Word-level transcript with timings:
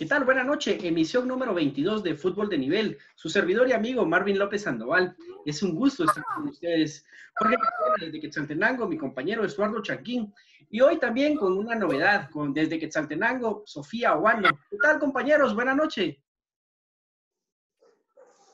¿Qué 0.00 0.06
tal? 0.06 0.24
Buenas 0.24 0.46
noches. 0.46 0.82
Emisión 0.82 1.28
número 1.28 1.52
22 1.52 2.02
de 2.02 2.14
Fútbol 2.14 2.48
de 2.48 2.56
Nivel. 2.56 2.96
Su 3.14 3.28
servidor 3.28 3.68
y 3.68 3.72
amigo 3.72 4.06
Marvin 4.06 4.38
López 4.38 4.62
Sandoval. 4.62 5.14
Es 5.44 5.62
un 5.62 5.74
gusto 5.74 6.04
estar 6.04 6.24
con 6.34 6.48
ustedes. 6.48 7.04
Jorge 7.34 7.56
desde 8.00 8.18
Quetzaltenango, 8.18 8.88
mi 8.88 8.96
compañero 8.96 9.44
Eduardo 9.44 9.82
Chanquín. 9.82 10.34
Y 10.70 10.80
hoy 10.80 10.98
también 10.98 11.36
con 11.36 11.52
una 11.52 11.74
novedad, 11.74 12.30
con 12.30 12.54
desde 12.54 12.78
Quetzaltenango, 12.78 13.62
Sofía 13.66 14.14
Oguano. 14.14 14.48
¿Qué 14.70 14.78
tal, 14.78 14.98
compañeros? 14.98 15.54
Buenas 15.54 15.76
noches. 15.76 16.16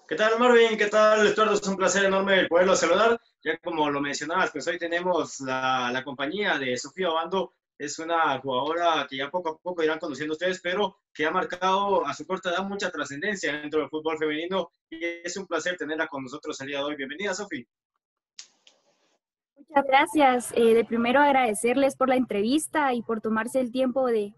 ¿Qué 0.08 0.16
tal, 0.16 0.40
Marvin? 0.40 0.76
¿Qué 0.76 0.86
tal, 0.86 1.28
Eduardo? 1.28 1.54
Es 1.54 1.68
un 1.68 1.76
placer 1.76 2.06
enorme 2.06 2.48
poderlo 2.48 2.74
saludar. 2.74 3.20
Ya 3.44 3.56
como 3.58 3.88
lo 3.88 4.00
mencionabas, 4.00 4.50
pues 4.50 4.66
hoy 4.66 4.80
tenemos 4.80 5.38
la, 5.38 5.92
la 5.92 6.02
compañía 6.02 6.58
de 6.58 6.76
Sofía 6.76 7.08
Obando 7.08 7.54
es 7.79 7.98
una 7.98 8.38
jugadora 8.40 9.06
que 9.09 9.16
ya 9.16 9.30
poco 9.30 9.50
a 9.50 9.59
poco 9.59 9.82
irán 9.82 9.98
conociendo 9.98 10.32
ustedes, 10.32 10.61
pero 10.62 10.98
que 11.12 11.27
ha 11.27 11.30
marcado 11.30 12.06
a 12.06 12.14
su 12.14 12.27
corta 12.27 12.50
edad 12.50 12.64
mucha 12.64 12.91
trascendencia 12.91 13.52
dentro 13.52 13.80
del 13.80 13.91
fútbol 13.91 14.19
femenino 14.19 14.70
y 14.91 15.05
es 15.05 15.37
un 15.37 15.46
placer 15.46 15.77
tenerla 15.77 16.06
con 16.06 16.23
nosotros 16.23 16.60
el 16.60 16.69
día 16.69 16.78
de 16.78 16.84
hoy. 16.84 16.97
Bienvenida, 16.97 17.34
Sofi. 17.34 17.66
Muchas 19.56 19.84
gracias. 19.86 20.52
Eh, 20.55 20.74
de 20.74 20.84
primero 20.84 21.20
agradecerles 21.20 21.97
por 21.97 22.09
la 22.09 22.16
entrevista 22.16 22.95
y 22.95 23.02
por 23.02 23.20
tomarse 23.20 23.60
el 23.60 23.73
tiempo 23.73 24.06
de, 24.06 24.33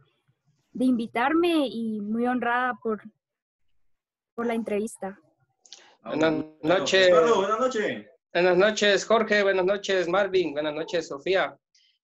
de 0.73 0.85
invitarme 0.85 1.67
y 1.67 2.01
muy 2.01 2.27
honrada 2.27 2.75
por, 2.83 3.03
por 4.35 4.47
la 4.47 4.55
entrevista. 4.55 5.21
Buenas 6.03 6.45
noches. 6.63 7.11
buenas 7.11 7.61
noches. 7.61 8.07
Buenas 8.33 8.57
noches, 8.57 9.05
Jorge. 9.05 9.43
Buenas 9.43 9.65
noches, 9.65 10.09
Marvin. 10.09 10.53
Buenas 10.53 10.75
noches, 10.75 11.09
Sofía. 11.09 11.57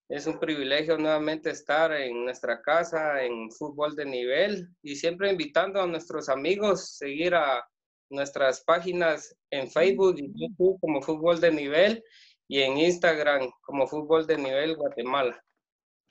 Es 0.08 0.26
un 0.26 0.38
privilegio 0.38 0.98
nuevamente 0.98 1.50
estar 1.50 1.92
en 1.92 2.24
nuestra 2.24 2.60
casa 2.60 3.22
en 3.22 3.50
fútbol 3.50 3.96
de 3.96 4.04
nivel 4.04 4.68
y 4.82 4.96
siempre 4.96 5.30
invitando 5.30 5.80
a 5.80 5.86
nuestros 5.86 6.28
amigos 6.28 6.82
a 6.82 6.86
seguir 6.86 7.34
a 7.34 7.66
nuestras 8.10 8.62
páginas 8.62 9.34
en 9.50 9.70
Facebook 9.70 10.16
y 10.18 10.32
YouTube 10.34 10.78
como 10.80 11.02
Fútbol 11.02 11.40
de 11.40 11.50
Nivel 11.50 12.04
y 12.48 12.60
en 12.60 12.78
Instagram 12.78 13.50
como 13.62 13.86
Fútbol 13.86 14.26
de 14.26 14.36
Nivel 14.36 14.76
Guatemala. 14.76 15.42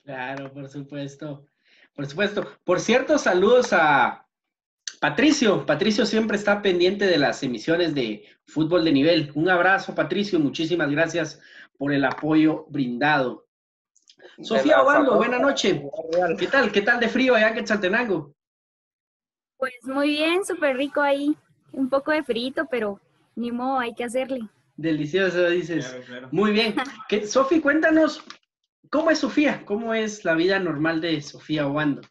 Claro, 0.04 0.52
por 0.52 0.68
supuesto. 0.68 1.46
Por 1.94 2.06
supuesto. 2.06 2.46
Por 2.64 2.80
cierto, 2.80 3.16
saludos 3.18 3.72
a 3.72 4.26
Patricio. 5.00 5.64
Patricio 5.64 6.04
siempre 6.04 6.36
está 6.36 6.60
pendiente 6.60 7.06
de 7.06 7.18
las 7.18 7.42
emisiones 7.42 7.94
de 7.94 8.24
Fútbol 8.46 8.84
de 8.84 8.92
Nivel. 8.92 9.32
Un 9.34 9.48
abrazo, 9.48 9.94
Patricio. 9.94 10.38
Muchísimas 10.38 10.90
gracias 10.90 11.40
por 11.78 11.92
el 11.92 12.04
apoyo 12.04 12.66
brindado. 12.68 13.43
Sofía 14.42 14.82
Obando, 14.82 15.16
buena 15.16 15.38
noche. 15.38 15.82
¿Qué 16.38 16.46
tal? 16.46 16.72
¿Qué 16.72 16.82
tal 16.82 17.00
de 17.00 17.08
frío 17.08 17.34
allá 17.34 17.48
en 17.48 17.54
Quetzaltenango? 17.54 18.34
Pues 19.56 19.74
muy 19.84 20.10
bien, 20.10 20.44
súper 20.44 20.76
rico 20.76 21.00
ahí. 21.00 21.36
Un 21.72 21.88
poco 21.88 22.12
de 22.12 22.22
frito, 22.22 22.66
pero 22.70 23.00
ni 23.36 23.50
modo, 23.50 23.78
hay 23.78 23.94
que 23.94 24.04
hacerle. 24.04 24.48
Delicioso, 24.76 25.48
dices. 25.50 25.96
Muy 26.30 26.52
bien. 26.52 26.74
Sofía, 27.26 27.62
cuéntanos, 27.62 28.22
¿cómo 28.90 29.10
es 29.10 29.18
Sofía? 29.18 29.64
¿Cómo 29.64 29.94
es 29.94 30.24
la 30.24 30.34
vida 30.34 30.58
normal 30.58 31.00
de 31.00 31.20
Sofía 31.20 31.66
Obando? 31.66 32.02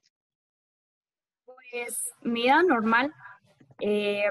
Pues 1.45 2.11
mi 2.21 2.43
vida 2.43 2.63
normal. 2.63 3.13
Eh, 3.79 4.29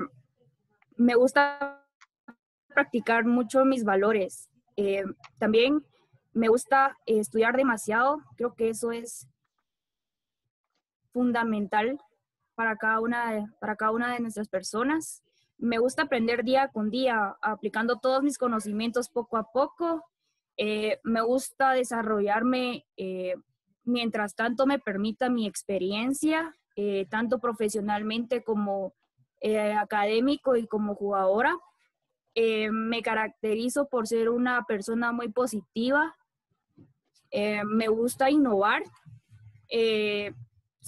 me 0.96 1.14
gusta 1.14 1.84
practicar 2.68 3.24
mucho 3.24 3.64
mis 3.64 3.84
valores. 3.84 4.48
Eh, 4.76 5.04
también 5.38 5.84
me 6.32 6.48
gusta 6.48 6.96
estudiar 7.06 7.56
demasiado, 7.56 8.20
creo 8.36 8.54
que 8.54 8.70
eso 8.70 8.92
es 8.92 9.28
fundamental 11.12 12.00
para 12.54 12.76
cada 12.76 13.00
una 13.00 13.32
de, 13.32 13.46
para 13.60 13.76
cada 13.76 13.92
una 13.92 14.12
de 14.12 14.20
nuestras 14.20 14.48
personas. 14.48 15.22
Me 15.58 15.78
gusta 15.78 16.02
aprender 16.02 16.42
día 16.42 16.68
con 16.68 16.90
día, 16.90 17.36
aplicando 17.40 17.98
todos 17.98 18.22
mis 18.22 18.38
conocimientos 18.38 19.08
poco 19.08 19.36
a 19.36 19.52
poco. 19.52 20.04
Eh, 20.56 20.98
me 21.02 21.20
gusta 21.22 21.72
desarrollarme 21.72 22.86
eh, 22.96 23.34
mientras 23.84 24.34
tanto 24.34 24.66
me 24.66 24.78
permita 24.78 25.28
mi 25.28 25.46
experiencia, 25.46 26.56
eh, 26.76 27.06
tanto 27.08 27.38
profesionalmente 27.38 28.42
como 28.42 28.94
académico 29.76 30.54
y 30.56 30.68
como 30.68 30.94
jugadora. 30.94 31.58
me 32.34 33.02
caracterizo 33.02 33.88
por 33.88 34.06
ser 34.06 34.30
una 34.30 34.64
persona 34.66 35.10
muy 35.10 35.28
positiva, 35.30 36.14
eh, 37.32 37.62
me 37.64 37.88
gusta 37.88 38.30
innovar, 38.30 38.82
eh, 39.68 40.34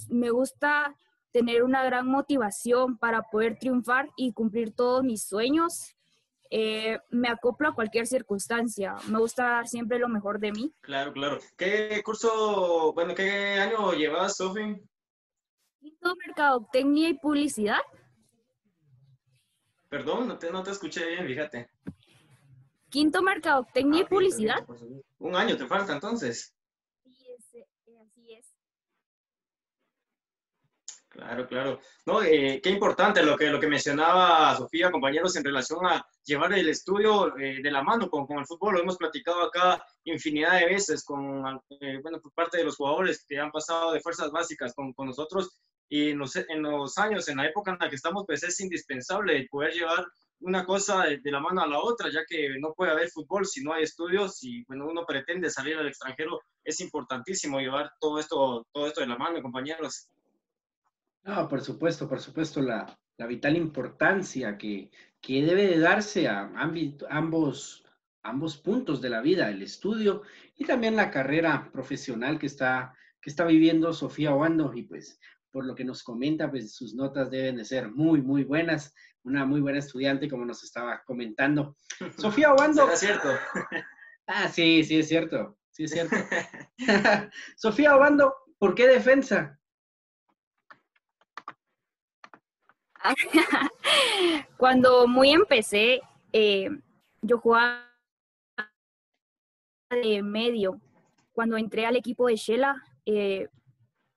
me 0.09 0.29
gusta 0.29 0.95
tener 1.31 1.63
una 1.63 1.83
gran 1.83 2.07
motivación 2.07 2.97
para 2.97 3.23
poder 3.23 3.57
triunfar 3.57 4.09
y 4.15 4.31
cumplir 4.31 4.73
todos 4.73 5.03
mis 5.03 5.23
sueños. 5.27 5.95
Eh, 6.51 6.99
me 7.09 7.27
acoplo 7.27 7.67
a 7.67 7.75
cualquier 7.75 8.05
circunstancia. 8.05 8.95
Me 9.09 9.17
gusta 9.17 9.43
dar 9.43 9.67
siempre 9.67 9.99
lo 9.99 10.07
mejor 10.07 10.39
de 10.39 10.51
mí. 10.51 10.71
Claro, 10.81 11.11
claro. 11.11 11.39
¿Qué 11.57 12.01
curso, 12.05 12.93
bueno, 12.93 13.15
qué 13.15 13.59
año 13.59 13.91
llevas, 13.93 14.37
Sofi? 14.37 14.77
Quinto 15.79 16.15
Mercadotecnia 16.15 17.09
y 17.09 17.15
Publicidad. 17.15 17.81
Perdón, 19.89 20.27
no 20.27 20.37
te, 20.37 20.51
no 20.51 20.61
te 20.61 20.71
escuché 20.71 21.05
bien, 21.07 21.25
fíjate. 21.25 21.69
Quinto 22.95 23.21
Mercadotecnia 23.21 23.99
y 23.99 24.03
ah, 24.03 24.07
Publicidad. 24.07 24.65
Un 25.19 25.35
año 25.35 25.57
te 25.57 25.67
falta 25.67 25.91
entonces. 25.91 26.55
Sí, 27.03 27.27
eh, 27.55 27.67
así 28.01 28.33
es. 28.35 28.55
Claro, 31.09 31.45
claro. 31.45 31.81
No, 32.05 32.23
eh, 32.23 32.61
qué 32.63 32.69
importante 32.69 33.21
lo 33.21 33.35
que, 33.35 33.47
lo 33.47 33.59
que 33.59 33.67
mencionaba 33.67 34.55
Sofía, 34.55 34.91
compañeros, 34.91 35.35
en 35.35 35.43
relación 35.43 35.85
a 35.85 36.07
llevar 36.23 36.53
el 36.53 36.69
estudio 36.69 37.37
eh, 37.37 37.59
de 37.61 37.69
la 37.69 37.83
mano 37.83 38.09
con, 38.09 38.25
con, 38.25 38.39
el 38.39 38.45
fútbol. 38.45 38.75
Lo 38.75 38.79
hemos 38.79 38.95
platicado 38.95 39.41
acá 39.41 39.85
infinidad 40.05 40.57
de 40.57 40.67
veces 40.67 41.03
con, 41.03 41.41
bueno, 42.01 42.21
por 42.21 42.31
parte 42.31 42.59
de 42.59 42.63
los 42.63 42.77
jugadores 42.77 43.25
que 43.27 43.37
han 43.37 43.51
pasado 43.51 43.91
de 43.91 43.99
fuerzas 43.99 44.31
básicas 44.31 44.73
con, 44.73 44.93
con 44.93 45.07
nosotros. 45.07 45.59
Y 45.89 46.11
en 46.11 46.19
los, 46.19 46.33
en 46.37 46.61
los 46.61 46.97
años, 46.97 47.27
en 47.27 47.35
la 47.35 47.47
época 47.47 47.71
en 47.71 47.77
la 47.77 47.89
que 47.89 47.97
estamos, 47.97 48.23
pues 48.25 48.41
es 48.43 48.57
indispensable 48.61 49.49
poder 49.51 49.73
llevar 49.73 50.05
una 50.41 50.65
cosa 50.65 51.05
de, 51.05 51.31
la 51.31 51.39
mano 51.39 51.61
a 51.61 51.67
la 51.67 51.79
otra, 51.79 52.09
ya 52.11 52.25
que 52.27 52.59
no 52.59 52.73
puede 52.73 52.91
haber 52.91 53.09
fútbol 53.09 53.45
si 53.45 53.63
no 53.63 53.73
hay 53.73 53.83
estudios 53.83 54.43
y 54.43 54.63
cuando 54.65 54.87
uno 54.87 55.05
pretende 55.05 55.49
salir 55.49 55.77
al 55.77 55.87
extranjero 55.87 56.41
es 56.63 56.79
importantísimo 56.81 57.59
llevar 57.59 57.91
todo 57.99 58.19
esto, 58.19 58.67
todo 58.71 58.87
esto 58.87 59.01
de 59.01 59.07
la 59.07 59.17
mano, 59.17 59.41
compañeros. 59.41 60.09
No, 61.23 61.47
por 61.47 61.61
supuesto, 61.61 62.07
por 62.07 62.19
supuesto, 62.19 62.61
la, 62.61 62.85
la 63.17 63.27
vital 63.27 63.55
importancia 63.55 64.57
que, 64.57 64.91
que, 65.21 65.41
debe 65.41 65.67
de 65.67 65.79
darse 65.79 66.27
a 66.27 66.51
ambos, 67.09 67.83
ambos 68.21 68.57
puntos 68.57 69.01
de 69.01 69.09
la 69.09 69.21
vida, 69.21 69.49
el 69.49 69.63
estudio 69.63 70.21
y 70.55 70.65
también 70.65 70.95
la 70.95 71.09
carrera 71.09 71.69
profesional 71.71 72.37
que 72.37 72.45
está, 72.45 72.93
que 73.21 73.29
está 73.29 73.45
viviendo 73.45 73.93
Sofía 73.93 74.35
Oando. 74.35 74.71
Y 74.75 74.83
pues, 74.83 75.19
por 75.49 75.65
lo 75.65 75.73
que 75.73 75.85
nos 75.85 76.03
comenta, 76.03 76.51
pues 76.51 76.75
sus 76.75 76.93
notas 76.93 77.31
deben 77.31 77.57
de 77.57 77.65
ser 77.65 77.89
muy, 77.89 78.21
muy 78.21 78.43
buenas 78.43 78.93
una 79.25 79.43
muy 79.45 79.59
buena 79.59 79.79
estudiante, 79.79 80.29
como 80.29 80.45
nos 80.45 80.63
estaba 80.63 81.03
comentando. 81.03 81.75
Sofía 82.17 82.53
Obando. 82.53 82.89
¿Es 82.91 82.99
cierto? 82.99 83.29
ah, 84.27 84.47
sí, 84.47 84.83
sí, 84.83 84.99
es 84.99 85.07
cierto. 85.07 85.57
Sí, 85.71 85.83
es 85.83 85.91
cierto. 85.91 86.15
Sofía 87.57 87.95
Obando, 87.95 88.33
¿por 88.57 88.75
qué 88.75 88.87
defensa? 88.87 89.59
Cuando 94.57 95.07
muy 95.07 95.31
empecé, 95.31 96.01
eh, 96.31 96.69
yo 97.21 97.37
jugaba 97.39 97.85
de 99.89 100.23
medio. 100.23 100.81
Cuando 101.33 101.57
entré 101.57 101.85
al 101.85 101.97
equipo 101.97 102.27
de 102.27 102.35
Shela, 102.35 102.81
eh, 103.05 103.49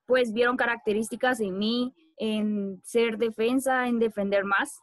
pues 0.05 0.33
vieron 0.33 0.57
características 0.57 1.39
en 1.41 1.57
mí, 1.59 1.93
en 2.17 2.81
ser 2.83 3.17
defensa, 3.17 3.87
en 3.87 3.99
defender 3.99 4.43
más 4.43 4.81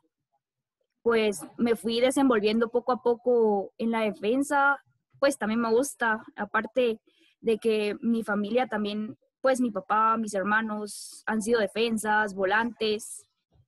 pues 1.06 1.40
me 1.56 1.76
fui 1.76 2.00
desenvolviendo 2.00 2.68
poco 2.68 2.90
a 2.90 3.00
poco 3.00 3.72
en 3.78 3.92
la 3.92 4.00
defensa, 4.00 4.82
pues 5.20 5.38
también 5.38 5.60
me 5.60 5.70
gusta, 5.70 6.24
aparte 6.34 6.98
de 7.40 7.58
que 7.58 7.96
mi 8.00 8.24
familia 8.24 8.66
también, 8.66 9.16
pues 9.40 9.60
mi 9.60 9.70
papá, 9.70 10.16
mis 10.16 10.34
hermanos 10.34 11.22
han 11.26 11.42
sido 11.42 11.60
defensas, 11.60 12.34
volantes, 12.34 13.24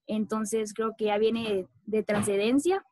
entonces 0.08 0.75
creo 0.75 0.96
que 0.99 1.05
ya 1.05 1.19
viene 1.19 1.69
de, 1.87 2.02
trascendencia. 2.02 2.85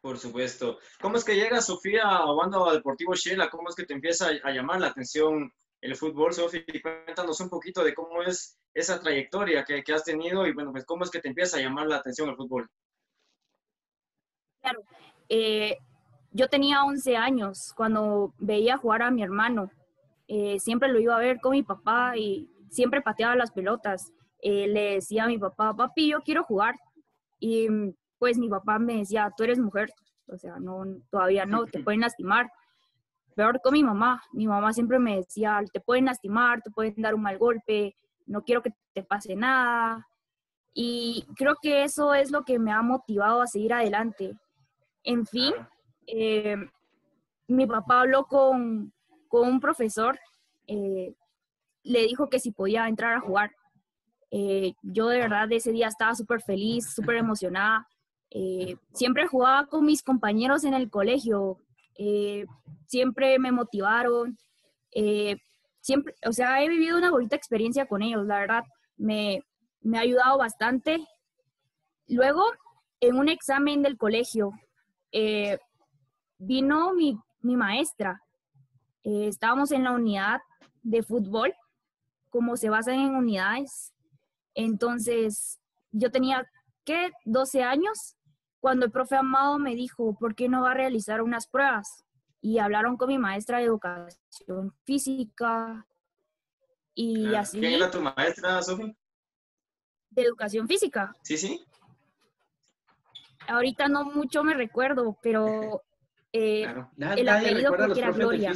Por 0.00 0.16
supuesto. 0.16 0.78
¿Cómo 1.00 1.16
es 1.16 1.24
que 1.24 1.34
llega 1.34 1.60
Sofía 1.60 2.04
a 2.04 2.32
Banda 2.32 2.72
Deportivo 2.72 3.16
Shela? 3.16 3.50
¿Cómo 3.50 3.68
es 3.68 3.74
que 3.74 3.84
te 3.84 3.94
empieza 3.94 4.28
a 4.44 4.52
llamar 4.52 4.80
la 4.80 4.86
atención 4.86 5.52
el 5.80 5.96
fútbol, 5.96 6.32
Sofía? 6.32 6.64
Cuéntanos 6.82 7.40
un 7.40 7.48
poquito 7.48 7.82
de 7.82 7.94
cómo 7.94 8.22
es 8.22 8.58
esa 8.74 9.00
trayectoria 9.00 9.64
que, 9.64 9.82
has 9.92 10.04
tenido 10.04 10.46
y 10.46 10.52
bueno, 10.52 10.72
pues 10.72 10.84
cómo 10.84 11.04
es 11.04 11.10
que 11.10 11.20
te 11.20 11.28
empieza 11.28 11.56
a 11.56 11.60
llamar 11.60 11.86
la 11.86 11.96
atención 11.96 12.28
el 12.28 12.36
fútbol. 12.36 12.68
Claro, 14.60 14.82
eh, 15.28 15.78
yo 16.32 16.48
tenía 16.48 16.84
11 16.84 17.16
años 17.16 17.72
cuando 17.76 18.34
veía 18.38 18.76
jugar 18.76 19.02
a 19.02 19.10
mi 19.10 19.22
hermano. 19.22 19.70
Eh, 20.28 20.60
siempre 20.60 20.88
lo 20.88 21.00
iba 21.00 21.16
a 21.16 21.20
ver 21.20 21.40
con 21.40 21.52
mi 21.52 21.62
papá 21.62 22.16
y 22.16 22.48
siempre 22.70 23.02
pateaba 23.02 23.34
las 23.34 23.50
pelotas. 23.50 24.12
Eh, 24.42 24.68
le 24.68 24.94
decía 24.94 25.24
a 25.24 25.28
mi 25.28 25.38
papá, 25.38 25.74
papi, 25.74 26.10
yo 26.10 26.20
quiero 26.20 26.44
jugar. 26.44 26.76
Y 27.40 27.68
pues 28.18 28.38
mi 28.38 28.48
papá 28.48 28.78
me 28.78 28.98
decía, 28.98 29.32
tú 29.36 29.44
eres 29.44 29.58
mujer, 29.58 29.90
o 30.26 30.36
sea, 30.36 30.58
no, 30.60 30.84
todavía 31.10 31.46
no, 31.46 31.64
te 31.64 31.82
pueden 31.84 32.02
lastimar. 32.02 32.50
Peor 33.40 33.58
con 33.62 33.72
mi 33.72 33.82
mamá, 33.82 34.22
mi 34.34 34.46
mamá 34.46 34.70
siempre 34.74 34.98
me 34.98 35.16
decía, 35.16 35.62
te 35.72 35.80
pueden 35.80 36.04
lastimar, 36.04 36.60
te 36.60 36.70
pueden 36.70 37.00
dar 37.00 37.14
un 37.14 37.22
mal 37.22 37.38
golpe, 37.38 37.96
no 38.26 38.42
quiero 38.42 38.60
que 38.60 38.74
te 38.92 39.02
pase 39.02 39.34
nada. 39.34 40.06
Y 40.74 41.24
creo 41.36 41.56
que 41.62 41.84
eso 41.84 42.12
es 42.12 42.30
lo 42.30 42.44
que 42.44 42.58
me 42.58 42.70
ha 42.70 42.82
motivado 42.82 43.40
a 43.40 43.46
seguir 43.46 43.72
adelante. 43.72 44.36
En 45.04 45.24
fin, 45.24 45.54
eh, 46.06 46.54
mi 47.48 47.66
papá 47.66 48.00
habló 48.00 48.26
con, 48.26 48.92
con 49.26 49.48
un 49.48 49.58
profesor, 49.58 50.20
eh, 50.66 51.14
le 51.82 52.02
dijo 52.02 52.28
que 52.28 52.40
si 52.40 52.52
podía 52.52 52.88
entrar 52.88 53.14
a 53.14 53.20
jugar. 53.20 53.52
Eh, 54.30 54.74
yo 54.82 55.08
de 55.08 55.16
verdad 55.16 55.50
ese 55.50 55.72
día 55.72 55.88
estaba 55.88 56.14
súper 56.14 56.42
feliz, 56.42 56.92
súper 56.92 57.16
emocionada. 57.16 57.88
siempre 58.92 59.26
jugaba 59.28 59.66
con 59.66 59.86
mis 59.86 60.02
compañeros 60.02 60.64
en 60.64 60.74
el 60.74 60.90
colegio, 60.90 61.56
siempre 62.86 63.38
me 63.38 63.52
motivaron, 63.52 64.36
siempre, 65.80 66.14
o 66.26 66.32
sea, 66.32 66.62
he 66.62 66.68
vivido 66.68 66.98
una 66.98 67.10
bonita 67.10 67.36
experiencia 67.36 67.86
con 67.86 68.02
ellos, 68.02 68.26
la 68.26 68.40
verdad, 68.40 68.64
me, 68.96 69.42
me 69.80 69.98
ha 69.98 70.02
ayudado 70.02 70.38
bastante. 70.38 71.06
Luego, 72.06 72.42
en 73.00 73.16
un 73.16 73.28
examen 73.28 73.82
del 73.82 73.96
colegio, 73.96 74.52
eh, 75.12 75.58
vino 76.38 76.92
mi, 76.94 77.18
maestra. 77.42 78.22
Eh, 79.02 79.28
estábamos 79.28 79.72
en 79.72 79.84
la 79.84 79.92
unidad 79.92 80.40
de 80.82 81.02
fútbol, 81.02 81.54
como 82.28 82.56
se 82.56 82.70
basa 82.70 82.94
en 82.94 83.14
unidades. 83.14 83.92
Entonces, 84.54 85.58
yo 85.90 86.10
tenía, 86.10 86.46
¿qué? 86.84 87.10
12 87.24 87.62
años, 87.62 88.16
cuando 88.60 88.86
el 88.86 88.92
profe 88.92 89.16
Amado 89.16 89.58
me 89.58 89.74
dijo, 89.74 90.16
¿por 90.18 90.34
qué 90.34 90.48
no 90.48 90.62
va 90.62 90.72
a 90.72 90.74
realizar 90.74 91.22
unas 91.22 91.46
pruebas? 91.46 92.04
Y 92.40 92.58
hablaron 92.58 92.96
con 92.96 93.08
mi 93.08 93.18
maestra 93.18 93.58
de 93.58 93.64
educación 93.64 94.74
física 94.84 95.86
y 96.94 97.34
ah, 97.34 97.40
así. 97.40 97.60
¿Quién 97.60 97.74
era 97.74 97.90
tu 97.90 98.00
maestra, 98.00 98.62
Sofía? 98.62 98.94
De 100.10 100.22
educación 100.22 100.66
física. 100.66 101.14
Sí, 101.22 101.36
sí 101.36 101.64
ahorita 103.50 103.88
no 103.88 104.04
mucho 104.04 104.44
me 104.44 104.54
recuerdo, 104.54 105.18
pero 105.22 105.82
eh, 106.32 106.66
el 107.16 107.28
apellido 107.28 107.72
creo 107.72 107.92
que 107.92 108.00
era 108.00 108.12
Gloria. 108.12 108.52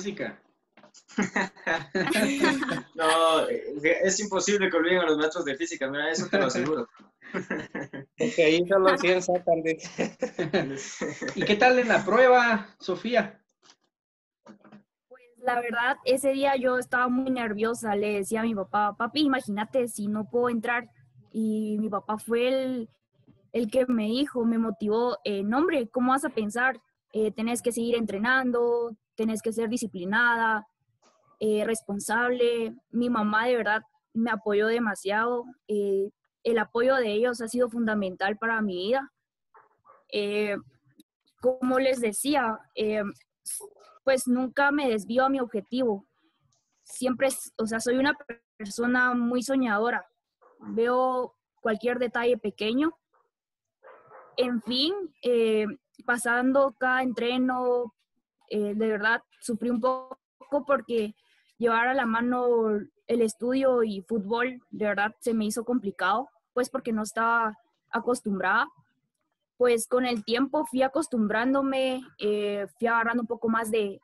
no, 2.95 3.49
es 3.49 4.21
imposible 4.21 4.71
que 4.71 4.77
olviden 4.77 5.01
a 5.01 5.07
los 5.07 5.17
maestros 5.17 5.45
de 5.45 5.57
física, 5.57 5.89
mira, 5.89 6.11
eso 6.11 6.29
te 6.29 6.39
lo 6.39 6.47
aseguro. 6.47 6.89
Porque 8.17 8.45
ahí 8.45 8.67
solo 8.69 8.97
100 8.97 9.23
sacan 9.23 9.63
de... 9.63 9.79
¿Y 11.35 11.43
qué 11.43 11.57
tal 11.57 11.79
en 11.79 11.89
la 11.89 12.05
prueba, 12.05 12.69
Sofía? 12.79 13.41
Pues 15.09 15.23
la 15.39 15.61
verdad, 15.61 15.97
ese 16.05 16.31
día 16.31 16.55
yo 16.57 16.79
estaba 16.79 17.09
muy 17.09 17.31
nerviosa, 17.31 17.97
le 17.97 18.19
decía 18.19 18.41
a 18.41 18.45
mi 18.45 18.55
papá, 18.55 18.95
papi, 18.97 19.23
imagínate 19.23 19.89
si 19.89 20.07
no 20.07 20.29
puedo 20.31 20.49
entrar. 20.49 20.89
Y 21.33 21.77
mi 21.81 21.89
papá 21.89 22.19
fue 22.19 22.49
el, 22.49 22.89
el 23.53 23.71
que 23.71 23.87
me 23.87 24.05
dijo, 24.05 24.45
me 24.45 24.59
motivó, 24.59 25.19
eh, 25.25 25.43
no 25.43 25.59
hombre, 25.59 25.89
¿cómo 25.89 26.13
vas 26.13 26.25
a 26.25 26.31
pensar? 26.31 26.81
Eh, 27.13 27.33
tenés 27.33 27.63
que 27.63 27.73
seguir 27.73 27.97
entrenando, 27.97 28.97
tenés 29.15 29.43
que 29.43 29.53
ser 29.53 29.69
disciplinada, 29.69 30.67
eh, 31.41 31.65
responsable. 31.65 32.75
Mi 32.91 33.11
mamá 33.11 33.47
de 33.47 33.57
verdad 33.57 33.83
me 34.13 34.31
apoyó 34.31 34.67
demasiado. 34.67 35.45
Eh, 35.69 36.11
el 36.45 36.59
apoyo 36.59 36.97
de 36.97 37.13
ellos 37.13 37.41
ha 37.41 37.49
sido 37.49 37.69
fundamental 37.69 38.37
para 38.39 38.61
mi 38.63 38.77
vida. 38.77 39.13
como 41.41 41.79
les 41.79 42.01
decía, 42.01 42.59
pues 44.05 44.29
nunca 44.29 44.71
me 44.71 44.89
desvío 44.89 45.25
a 45.25 45.29
mi 45.29 45.41
objetivo. 45.41 46.07
Siempre, 46.85 47.29
o 47.57 47.67
sea, 47.67 47.81
soy 47.81 47.97
una 47.97 48.17
persona 48.57 49.15
muy 49.15 49.43
soñadora. 49.43 50.07
Veo 50.61 51.35
cualquier 51.61 51.99
detalle 51.99 52.39
pequeño 52.39 52.95
en 54.37 54.63
fin, 54.63 54.95
eh, 55.23 55.67
pasando 56.05 56.75
cada 56.79 57.03
entreno, 57.03 57.95
eh, 58.49 58.75
de 58.75 58.89
verdad 58.89 59.23
sufrí 59.41 59.71
un 59.71 59.81
poco 59.81 60.19
porque 60.67 61.15
llevar 61.59 61.89
a 61.89 61.95
la 61.95 62.07
mano 62.07 62.69
el 63.07 63.21
estudio 63.23 63.83
y 63.83 64.03
fútbol, 64.03 64.61
de 64.71 64.87
verdad 64.87 65.15
se 65.21 65.35
me 65.35 65.45
hizo 65.45 65.65
complicado, 65.65 66.29
pues 66.55 66.71
porque 66.71 66.93
no 66.93 67.03
estaba 67.03 67.59
acostumbrada. 67.91 68.69
Pues 69.57 69.87
con 69.87 70.07
el 70.07 70.25
tiempo 70.25 70.65
fui 70.67 70.83
acostumbrándome, 70.83 72.03
eh, 72.19 72.67
fui 72.79 72.89
agarrando 72.89 73.23
un 73.23 73.27
poco 73.29 73.49
más 73.49 73.71
de, 73.71 74.01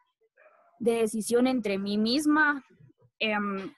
decisión 0.78 1.46
entre 1.46 1.78
mí 1.78 1.98
misma. 1.98 2.64
Em, 3.18 3.72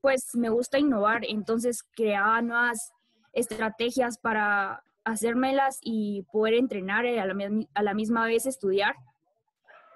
pues 0.00 0.34
me 0.34 0.48
gusta 0.48 0.78
innovar, 0.78 1.24
entonces 1.24 1.82
creaba 1.94 2.40
nuevas 2.42 2.92
estrategias 3.32 4.18
para 4.18 4.82
hacérmelas 5.04 5.78
y 5.82 6.22
poder 6.32 6.54
entrenar 6.54 7.06
y 7.06 7.18
a 7.18 7.82
la, 7.82 7.94
misma 7.94 8.26
vez 8.26 8.46
estudiar. 8.46 8.96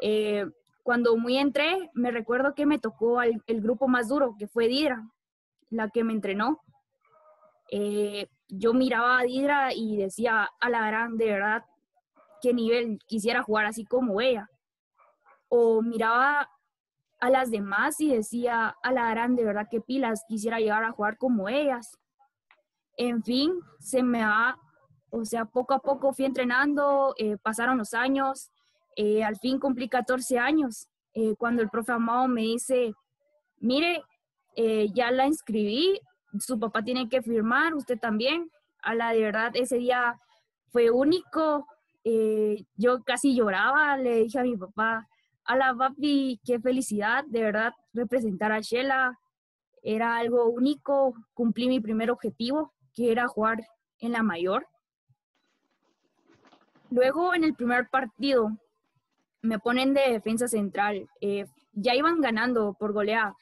Eh, 0.01 0.47
cuando 0.83 1.17
muy 1.17 1.39
entré, 1.39 1.91
me 1.95 2.11
recuerdo 2.11 2.55
que 2.55 2.67
me 2.67 2.79
tocó 2.79 3.23
el, 3.23 3.61
grupo 3.61 3.89
más 3.89 4.09
duro, 4.09 4.35
que 4.39 4.49
fue 4.49 4.69
Didra, 4.69 5.09
la 5.73 5.89
que 5.89 6.05
me 6.05 6.13
entrenó. 6.13 6.61
Eh, 7.71 8.29
yo 8.49 8.75
miraba 8.75 9.19
a 9.19 9.23
Didra 9.23 9.75
y 9.75 9.97
decía, 9.97 10.51
a 10.61 10.69
la 10.69 10.87
gran, 10.87 11.17
de 11.17 11.27
verdad, 11.27 11.65
qué 12.43 12.53
nivel, 12.53 12.99
quisiera 13.07 13.43
jugar 13.43 13.67
así 13.67 13.85
como 13.85 14.21
ella. 14.21 14.49
O 15.49 15.83
miraba 15.83 16.49
a 17.21 17.31
las 17.31 17.51
demás 17.51 17.99
y 18.01 18.15
decía, 18.15 18.77
a 18.83 18.93
la 18.93 19.09
gran, 19.11 19.35
de 19.35 19.45
verdad, 19.45 19.69
qué 19.71 19.81
pilas, 19.81 20.25
quisiera 20.29 20.59
llegar 20.59 20.85
a 20.85 20.93
jugar 20.93 21.17
como 21.17 21.49
ellas. 21.49 21.99
En 22.97 23.23
fin, 23.23 23.53
se 23.79 24.03
me 24.03 24.23
ha, 24.23 24.59
o 25.11 25.25
sea, 25.25 25.47
poco 25.47 25.73
a 25.73 25.79
poco 25.79 26.13
fui 26.13 26.27
entrenando, 26.27 27.15
eh, 27.17 27.39
pasaron 27.39 27.79
los 27.79 27.95
años, 27.95 28.51
eh, 28.97 29.25
al 29.25 29.37
fin 29.37 29.59
cumplí 29.59 29.89
14 29.89 30.39
años, 30.39 30.89
cuando 31.37 31.61
el 31.61 31.69
profe 31.69 31.93
Amado 31.93 32.27
me 32.27 32.41
dice, 32.41 32.95
mire, 33.61 34.03
ya 34.57 35.11
la 35.11 35.27
inscribí, 35.27 36.01
su 36.39 36.59
papá 36.59 36.83
tiene 36.83 37.09
que 37.09 37.23
firmar, 37.23 37.75
usted 37.75 37.99
también. 37.99 38.51
A 38.83 38.95
la 38.95 39.13
de 39.13 39.21
verdad, 39.21 39.53
ese 39.55 39.77
día 39.77 40.19
fue 40.71 40.91
único, 40.91 41.67
yo 42.77 43.03
casi 43.05 43.35
lloraba, 43.35 43.97
le 43.97 44.25
dije 44.25 44.39
a 44.39 44.43
mi 44.43 44.57
papá, 44.57 45.09
a 45.45 45.57
la 45.57 45.75
papi, 45.75 46.41
qué 46.45 46.61
felicidad, 46.61 47.25
de 47.27 47.43
verdad, 47.43 47.73
representar 47.93 48.53
a 48.53 48.61
Shela, 48.61 49.19
era 49.83 50.17
algo 50.17 50.47
único, 50.47 51.15
cumplí 51.35 51.69
mi 51.69 51.81
primer 51.81 52.11
objetivo 52.11 52.73
que 52.95 53.11
era 53.11 53.27
jugar 53.27 53.67
en 53.99 54.13
la 54.13 54.23
mayor. 54.23 54.67
Luego 56.91 57.35
en 57.35 57.45
el 57.45 57.55
primer 57.55 57.89
partido 57.89 58.51
me 59.41 59.59
ponen 59.59 59.93
de 59.95 60.13
defensa 60.13 60.47
central. 60.47 61.09
Eh, 61.21 61.47
ya 61.73 61.95
iban 61.95 62.21
ganando 62.21 62.75
por 62.79 62.93
goleada. 62.93 63.35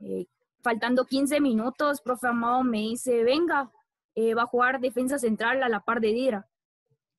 Eh, 0.00 0.26
faltando 0.62 1.04
15 1.04 1.40
minutos, 1.40 2.00
profe 2.00 2.28
Amado 2.28 2.62
me 2.62 2.78
dice, 2.78 3.22
venga, 3.24 3.70
eh, 4.14 4.34
va 4.34 4.42
a 4.42 4.46
jugar 4.46 4.80
defensa 4.80 5.18
central 5.18 5.62
a 5.62 5.68
la 5.68 5.80
par 5.80 6.00
de 6.00 6.08
Dira. 6.08 6.48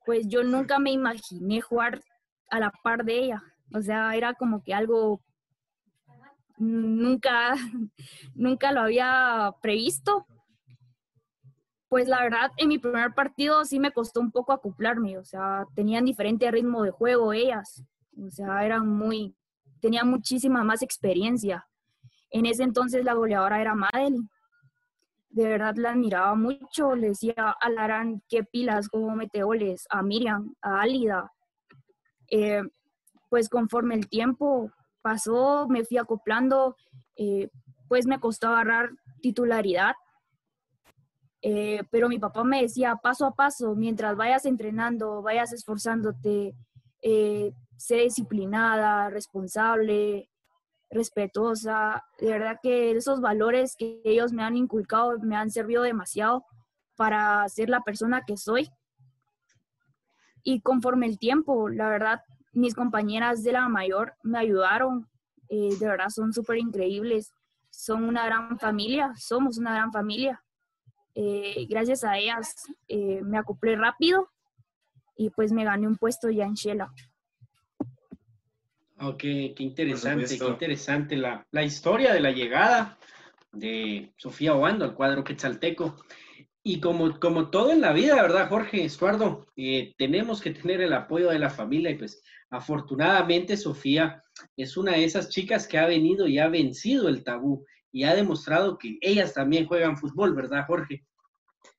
Pues 0.06 0.28
yo 0.28 0.44
nunca 0.44 0.80
me 0.80 0.92
imaginé 0.92 1.62
jugar 1.62 2.02
a 2.50 2.60
la 2.60 2.72
par 2.84 3.06
de 3.06 3.20
ella. 3.20 3.44
O 3.74 3.82
sea, 3.82 4.16
era 4.16 4.34
como 4.34 4.64
que 4.64 4.74
algo 4.74 5.22
nunca, 6.58 7.54
nunca 8.36 8.72
lo 8.72 8.82
había 8.82 9.54
previsto, 9.62 10.26
pues 11.92 12.08
la 12.08 12.22
verdad, 12.22 12.52
en 12.56 12.70
mi 12.70 12.80
primer 12.80 13.14
partido 13.14 13.66
sí 13.66 13.78
me 13.78 13.92
costó 13.92 14.22
un 14.22 14.32
poco 14.32 14.54
acoplarme, 14.54 15.18
o 15.18 15.26
sea, 15.26 15.66
tenían 15.76 16.06
diferente 16.06 16.50
ritmo 16.50 16.84
de 16.84 16.92
juego 16.92 17.34
ellas, 17.34 17.84
o 18.18 18.30
sea, 18.30 18.66
eran 18.66 18.88
muy, 18.88 19.36
tenían 19.82 20.08
muchísima 20.10 20.64
más 20.64 20.84
experiencia. 20.84 21.68
En 22.32 22.46
ese 22.46 22.64
entonces 22.64 23.06
la 23.06 23.14
goleadora 23.14 23.62
era 23.62 23.76
Madeline. 23.76 24.28
De 25.30 25.48
verdad 25.48 25.76
la 25.76 25.92
admiraba 25.92 26.36
mucho, 26.36 26.96
le 26.96 27.10
decía 27.10 27.34
a 27.38 27.70
Laran 27.70 28.22
qué 28.28 28.44
pilas, 28.44 28.90
cómo 28.90 29.16
mete 29.16 29.44
goles, 29.44 29.86
a 29.90 30.02
Miriam, 30.02 30.56
a 30.62 30.82
Álida. 30.82 31.32
Eh, 32.30 32.64
pues 33.30 33.48
conforme 33.48 33.96
el 33.96 34.10
tiempo 34.10 34.72
pasó, 35.02 35.68
me 35.70 35.86
fui 35.86 35.98
acoplando, 35.98 36.76
eh, 37.16 37.50
pues 37.88 38.06
me 38.06 38.20
costó 38.20 38.50
agarrar 38.50 38.90
titularidad 39.22 39.94
eh, 41.42 41.84
pero 41.90 42.08
mi 42.08 42.20
papá 42.20 42.44
me 42.44 42.62
decía, 42.62 42.96
paso 42.98 43.26
a 43.26 43.34
paso, 43.34 43.76
mientras 43.76 44.16
vayas 44.16 44.46
entrenando, 44.46 45.22
vayas 45.24 45.54
esforzándote, 45.54 46.54
eh, 47.02 47.52
sé 47.78 47.96
disciplinada, 47.96 49.10
responsable, 49.10 50.30
respetuosa. 50.92 52.04
De 52.20 52.28
verdad 52.28 52.60
que 52.62 52.92
esos 52.92 53.22
valores 53.22 53.76
que 53.78 54.02
ellos 54.04 54.34
me 54.34 54.44
han 54.44 54.58
inculcado 54.58 55.18
me 55.20 55.36
han 55.36 55.50
servido 55.50 55.84
demasiado 55.84 56.46
para 56.96 57.48
ser 57.50 57.70
la 57.70 57.82
persona 57.82 58.24
que 58.28 58.38
soy. 58.38 58.70
Y 60.44 60.62
conforme 60.62 61.08
el 61.08 61.18
tiempo, 61.18 61.70
la 61.70 61.90
verdad, 61.90 62.22
mis 62.54 62.76
compañeras 62.76 63.44
de 63.44 63.54
la 63.54 63.68
mayor 63.70 64.16
me 64.24 64.40
ayudaron. 64.40 65.08
Eh, 65.50 65.76
de 65.80 65.88
verdad, 65.88 66.10
son 66.10 66.34
súper 66.34 66.58
increíbles. 66.58 67.34
Son 67.70 68.04
una 68.04 68.26
gran 68.26 68.60
familia, 68.60 69.14
somos 69.16 69.58
una 69.58 69.74
gran 69.74 69.92
familia. 69.92 70.44
Eh, 71.16 71.66
gracias 71.70 72.04
a 72.04 72.18
ellas 72.18 72.56
eh, 72.88 73.22
me 73.22 73.38
acoplé 73.38 73.76
rápido 73.76 74.30
y 75.18 75.30
pues 75.30 75.52
me 75.52 75.66
gané 75.66 75.86
un 75.86 75.98
puesto 75.98 76.30
ya 76.30 76.46
en 76.46 76.54
Shela. 76.54 76.92
Ok, 79.04 79.20
qué 79.20 79.56
interesante, 79.58 80.38
qué 80.38 80.46
interesante 80.46 81.16
la, 81.18 81.44
la, 81.50 81.64
historia 81.64 82.14
de 82.14 82.20
la 82.20 82.32
llegada 82.32 83.00
de 83.52 84.14
Sofía 84.16 84.54
Obando 84.54 84.86
al 84.86 84.94
cuadro 84.94 85.24
quetzalteco. 85.24 85.96
Y 86.64 86.80
como, 86.80 87.20
como 87.20 87.50
todo 87.50 87.72
en 87.72 87.82
la 87.82 87.94
vida, 87.94 88.22
¿verdad, 88.22 88.48
Jorge, 88.48 88.84
Estuardo? 88.84 89.48
Eh, 89.56 89.96
tenemos 89.98 90.40
que 90.40 90.52
tener 90.52 90.82
el 90.82 90.94
apoyo 90.94 91.30
de 91.30 91.40
la 91.40 91.50
familia 91.50 91.90
y 91.90 91.96
pues 91.96 92.22
afortunadamente 92.52 93.58
Sofía 93.58 94.22
es 94.56 94.78
una 94.78 94.92
de 94.92 95.06
esas 95.06 95.30
chicas 95.30 95.68
que 95.68 95.80
ha 95.80 95.88
venido 95.88 96.28
y 96.28 96.38
ha 96.38 96.50
vencido 96.50 97.10
el 97.10 97.24
tabú 97.24 97.66
y 97.92 98.04
ha 98.04 98.14
demostrado 98.14 98.78
que 98.78 99.00
ellas 99.02 99.34
también 99.34 99.66
juegan 99.66 99.98
fútbol, 99.98 100.36
¿verdad, 100.36 100.66
Jorge? 100.68 101.04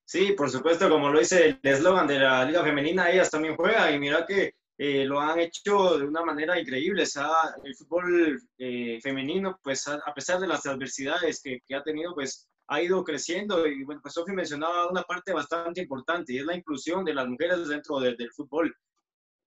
Sí, 0.04 0.34
por 0.36 0.50
supuesto, 0.50 0.90
como 0.90 1.08
lo 1.08 1.20
dice 1.20 1.58
el 1.62 1.70
eslogan 1.70 2.08
de 2.08 2.18
la 2.18 2.44
Liga 2.44 2.64
Femenina, 2.64 3.08
ellas 3.08 3.30
también 3.30 3.54
juegan 3.54 3.94
y 3.94 4.00
mira 4.00 4.26
que 4.26 4.54
eh, 4.84 5.04
lo 5.04 5.20
han 5.20 5.38
hecho 5.38 5.96
de 5.96 6.04
una 6.04 6.24
manera 6.24 6.58
increíble. 6.58 7.04
O 7.04 7.64
el 7.64 7.76
fútbol 7.76 8.42
eh, 8.58 8.98
femenino, 9.00 9.60
pues 9.62 9.86
a, 9.86 10.12
pesar 10.12 10.40
de 10.40 10.48
las 10.48 10.66
adversidades 10.66 11.40
que, 11.40 11.60
que, 11.64 11.76
ha 11.76 11.84
tenido, 11.84 12.12
pues 12.14 12.48
ha 12.66 12.82
ido 12.82 13.04
creciendo. 13.04 13.64
Y 13.64 13.84
bueno, 13.84 14.00
pues 14.02 14.14
Sofi 14.14 14.32
mencionaba 14.32 14.88
una 14.88 15.02
parte 15.02 15.32
bastante 15.32 15.80
importante 15.80 16.32
y 16.32 16.38
es 16.38 16.44
la 16.44 16.56
inclusión 16.56 17.04
de 17.04 17.14
las 17.14 17.28
mujeres 17.28 17.68
dentro 17.68 18.00
del 18.00 18.32
fútbol. 18.32 18.74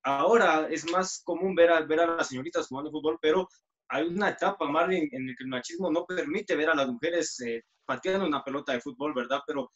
Ahora 0.04 0.70
es 0.70 0.90
más 0.90 1.22
común 1.26 1.54
ver 1.54 1.70
a, 1.70 1.82
ver 1.82 2.00
a 2.00 2.16
las 2.16 2.30
señoritas 2.30 2.70
jugando 2.70 2.92
fútbol, 2.92 3.20
pero 3.22 3.50
hay 3.90 4.08
una 4.08 4.30
etapa, 4.30 4.70
Marlin, 4.70 5.10
en 5.12 5.28
la 5.28 5.34
que 5.36 5.44
el 5.44 5.50
machismo 5.50 5.92
no 5.92 6.06
permite 6.06 6.56
ver 6.56 6.70
a 6.70 6.76
las 6.76 6.88
mujeres 6.88 7.38
eh, 7.42 7.62
pateando 7.84 8.26
una 8.26 8.42
pelota 8.42 8.72
de 8.72 8.80
fútbol, 8.80 9.14
¿verdad? 9.14 9.42
Pero 9.46 9.70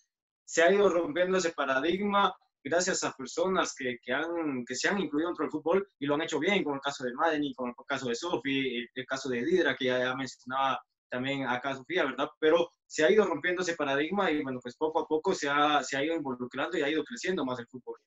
se 0.46 0.64
ha 0.64 0.72
ido 0.72 0.88
rompiendo 0.88 1.38
ese 1.38 1.52
paradigma 1.52 2.34
gracias 2.64 3.04
a 3.04 3.14
personas 3.14 3.74
que, 3.78 3.98
que, 4.02 4.14
han, 4.14 4.64
que 4.66 4.76
se 4.76 4.88
han 4.88 5.00
incluido 5.00 5.30
dentro 5.30 5.46
del 5.46 5.52
fútbol 5.52 5.88
y 6.00 6.06
lo 6.06 6.16
han 6.16 6.22
hecho 6.22 6.40
bien, 6.40 6.64
como 6.64 6.76
el 6.76 6.82
caso 6.82 7.04
de 7.04 7.14
Madeni, 7.14 7.54
como 7.54 7.70
el 7.70 7.86
caso 7.88 8.08
de 8.08 8.16
Sofi, 8.16 8.88
el, 8.94 9.06
caso 9.06 9.30
de 9.30 9.44
Didra, 9.44 9.76
que 9.76 9.86
ya, 9.86 10.16
mencionaba 10.16 10.82
también 11.10 11.48
acá 11.48 11.76
Sofía, 11.76 12.06
¿verdad? 12.06 12.30
Pero 12.40 12.72
se 12.86 13.04
ha 13.04 13.12
ido 13.12 13.26
rompiendo 13.26 13.62
ese 13.62 13.76
paradigma 13.76 14.30
y 14.32 14.44
bueno, 14.44 14.60
pues 14.62 14.76
poco 14.76 15.00
a 15.00 15.08
poco 15.08 15.34
se 15.34 15.50
ha, 15.50 15.84
se 15.84 15.98
ha 15.98 16.04
ido 16.04 16.16
involucrando 16.16 16.78
y 16.78 16.82
ha 16.82 16.90
ido 16.90 17.04
creciendo 17.04 17.46
más 17.46 17.60
el 17.60 17.68
fútbol. 17.68 17.98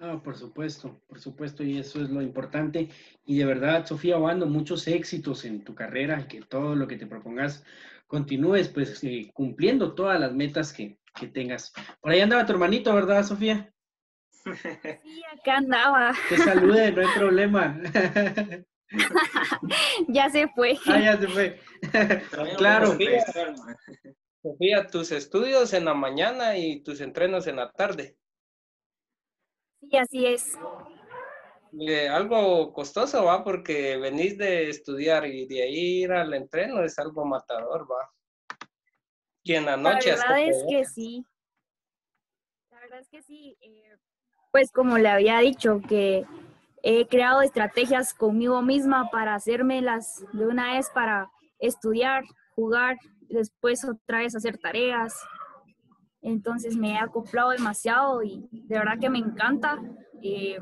Ah, 0.00 0.20
por 0.22 0.36
supuesto, 0.36 1.00
por 1.06 1.20
supuesto, 1.20 1.62
y 1.62 1.78
eso 1.78 2.02
es 2.02 2.10
lo 2.10 2.20
importante. 2.20 2.90
Y 3.24 3.38
de 3.38 3.44
verdad, 3.44 3.86
Sofía 3.86 4.18
Obando, 4.18 4.46
muchos 4.46 4.88
éxitos 4.88 5.44
en 5.44 5.62
tu 5.62 5.74
carrera, 5.74 6.26
que 6.26 6.40
todo 6.42 6.74
lo 6.74 6.88
que 6.88 6.96
te 6.96 7.06
propongas 7.06 7.64
continúes 8.06 8.68
pues 8.68 9.02
eh, 9.04 9.30
cumpliendo 9.32 9.94
todas 9.94 10.20
las 10.20 10.34
metas 10.34 10.72
que, 10.72 10.98
que 11.14 11.28
tengas. 11.28 11.72
Por 12.00 12.12
ahí 12.12 12.20
andaba 12.20 12.46
tu 12.46 12.52
hermanito, 12.52 12.94
¿verdad, 12.94 13.22
Sofía? 13.24 13.72
Sí, 14.44 15.22
acá 15.32 15.56
andaba. 15.56 16.12
Que 16.28 16.36
salude, 16.36 16.92
no 16.92 17.00
hay 17.00 17.14
problema. 17.16 17.80
ya 20.08 20.28
se 20.28 20.48
fue. 20.48 20.76
Ah, 20.86 21.00
ya 21.00 21.18
se 21.18 21.28
fue. 21.28 21.60
claro. 22.56 22.88
Sofía, 22.88 23.24
Sofía, 24.42 24.86
tus 24.86 25.12
estudios 25.12 25.72
en 25.72 25.86
la 25.86 25.94
mañana 25.94 26.58
y 26.58 26.82
tus 26.82 27.00
entrenos 27.00 27.46
en 27.46 27.56
la 27.56 27.72
tarde. 27.72 28.18
Sí, 29.80 29.96
así 29.96 30.26
es. 30.26 30.58
Eh, 31.80 32.08
algo 32.08 32.72
costoso, 32.72 33.24
va, 33.24 33.42
porque 33.42 33.96
venís 33.96 34.38
de 34.38 34.68
estudiar 34.68 35.26
y 35.26 35.46
de 35.46 35.62
ahí 35.62 36.02
ir 36.04 36.12
al 36.12 36.32
entreno 36.34 36.84
es 36.84 36.98
algo 36.98 37.24
matador, 37.24 37.90
va. 37.90 38.13
Y 39.44 39.54
en 39.54 39.66
la 39.66 39.76
noche. 39.76 40.10
La 40.10 40.16
verdad 40.16 40.40
es 40.40 40.64
que 40.68 40.84
sí. 40.86 41.24
La 42.70 42.80
verdad 42.80 43.00
es 43.00 43.08
que 43.08 43.22
sí. 43.22 43.56
Eh, 43.60 43.96
pues 44.50 44.72
como 44.72 44.96
le 44.98 45.08
había 45.08 45.38
dicho, 45.38 45.80
que 45.86 46.24
he 46.82 47.06
creado 47.06 47.42
estrategias 47.42 48.14
conmigo 48.14 48.62
misma 48.62 49.10
para 49.10 49.34
hacérmelas 49.34 50.24
de 50.32 50.46
una 50.46 50.74
vez 50.74 50.90
para 50.90 51.30
estudiar, 51.58 52.24
jugar, 52.54 52.98
después 53.28 53.84
otra 53.84 54.18
vez 54.18 54.34
hacer 54.34 54.58
tareas. 54.58 55.14
Entonces 56.22 56.76
me 56.76 56.92
he 56.92 56.98
acoplado 56.98 57.50
demasiado 57.50 58.22
y 58.22 58.48
de 58.50 58.78
verdad 58.78 58.98
que 58.98 59.10
me 59.10 59.18
encanta. 59.18 59.78
Eh, 60.22 60.58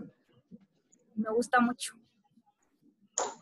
me 1.15 1.31
gusta 1.31 1.61
mucho. 1.61 1.95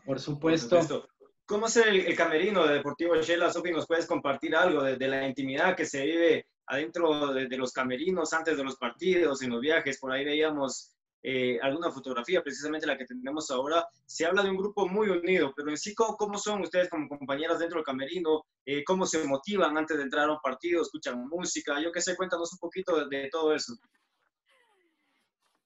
Por 0.05 0.19
supuesto. 0.19 1.07
¿Cómo 1.51 1.67
es 1.67 1.75
el, 1.75 2.15
camerino 2.15 2.65
de 2.65 2.75
Deportivo 2.75 3.13
Shela? 3.17 3.51
Sofi, 3.51 3.71
¿nos 3.71 3.85
puedes 3.85 4.07
compartir 4.07 4.55
algo 4.55 4.83
de, 4.83 5.05
la 5.05 5.27
intimidad 5.27 5.75
que 5.75 5.85
se 5.85 6.01
vive 6.05 6.47
adentro 6.65 7.33
de, 7.33 7.57
los 7.57 7.73
camerinos 7.73 8.31
antes 8.31 8.55
de 8.55 8.63
los 8.63 8.77
partidos, 8.77 9.41
en 9.41 9.49
los 9.49 9.59
viajes? 9.59 9.99
Por 9.99 10.13
ahí 10.13 10.23
veíamos 10.23 10.95
eh, 11.21 11.59
alguna 11.61 11.91
fotografía, 11.91 12.41
precisamente 12.41 12.87
la 12.87 12.97
que 12.97 13.03
tenemos 13.03 13.51
ahora. 13.51 13.85
Se 14.05 14.25
habla 14.25 14.43
de 14.43 14.49
un 14.49 14.55
grupo 14.55 14.87
muy 14.87 15.09
unido, 15.09 15.51
pero 15.53 15.69
en 15.69 15.77
sí, 15.77 15.93
¿cómo, 15.93 16.37
son 16.37 16.61
ustedes 16.61 16.87
como 16.87 17.09
compañeras 17.09 17.59
dentro 17.59 17.79
del 17.79 17.85
camerino? 17.85 18.45
Eh, 18.65 18.85
¿Cómo 18.85 19.05
se 19.05 19.21
motivan 19.25 19.77
antes 19.77 19.97
de 19.97 20.03
entrar 20.03 20.29
a 20.29 20.31
un 20.31 20.39
partido? 20.41 20.81
¿Escuchan 20.81 21.27
música? 21.27 21.81
Yo 21.81 21.91
qué 21.91 21.99
sé, 21.99 22.15
cuéntanos 22.15 22.53
un 22.53 22.59
poquito 22.59 22.95
de, 22.95 23.23
de 23.23 23.29
todo 23.29 23.53
eso. 23.53 23.73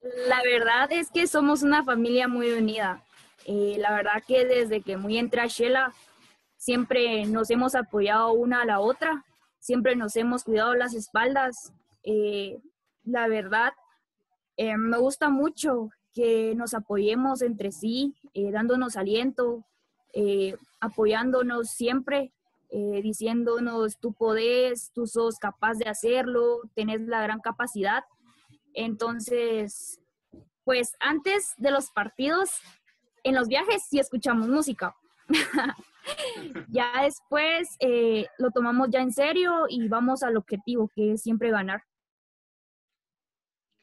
La 0.01 0.41
verdad 0.41 0.91
es 0.91 1.11
que 1.11 1.27
somos 1.27 1.61
una 1.61 1.83
familia 1.83 2.27
muy 2.27 2.51
unida. 2.53 3.04
Eh, 3.45 3.77
la 3.79 3.93
verdad 3.93 4.23
que 4.27 4.43
desde 4.43 4.81
que 4.81 4.97
muy 4.97 5.17
entré 5.17 5.41
a 5.41 5.45
Shela, 5.45 5.93
siempre 6.57 7.25
nos 7.25 7.51
hemos 7.51 7.75
apoyado 7.75 8.33
una 8.33 8.63
a 8.63 8.65
la 8.65 8.79
otra, 8.79 9.23
siempre 9.59 9.95
nos 9.95 10.15
hemos 10.15 10.43
cuidado 10.43 10.73
las 10.73 10.95
espaldas. 10.95 11.71
Eh, 12.03 12.59
la 13.03 13.27
verdad, 13.27 13.71
eh, 14.57 14.75
me 14.77 14.97
gusta 14.97 15.29
mucho 15.29 15.89
que 16.11 16.55
nos 16.55 16.73
apoyemos 16.73 17.41
entre 17.41 17.71
sí, 17.71 18.15
dándonos 18.33 18.95
aliento, 18.95 19.65
apoyándonos 20.79 21.71
siempre, 21.71 22.31
diciéndonos 22.71 23.99
tú 23.99 24.13
podés, 24.13 24.91
tú 24.93 25.07
sos 25.07 25.37
capaz 25.39 25.73
de 25.73 25.89
hacerlo, 25.89 26.61
tenés 26.73 27.01
la 27.01 27.21
gran 27.21 27.41
capacidad. 27.41 28.05
Entonces, 28.73 29.99
pues 30.63 30.95
antes 31.01 31.53
de 31.57 31.71
los 31.71 31.91
partidos 31.91 32.61
en 33.25 33.35
los 33.35 33.47
viajes 33.47 33.83
sí 33.89 33.99
escuchamos 33.99 34.47
música. 34.47 34.95
ya 36.69 37.03
después 37.03 37.75
eh, 37.79 38.27
lo 38.37 38.51
tomamos 38.51 38.89
ya 38.91 39.01
en 39.01 39.11
serio 39.11 39.65
y 39.67 39.87
vamos 39.87 40.23
al 40.23 40.37
objetivo, 40.37 40.89
que 40.95 41.13
es 41.13 41.23
siempre 41.23 41.49
ganar. 41.49 41.83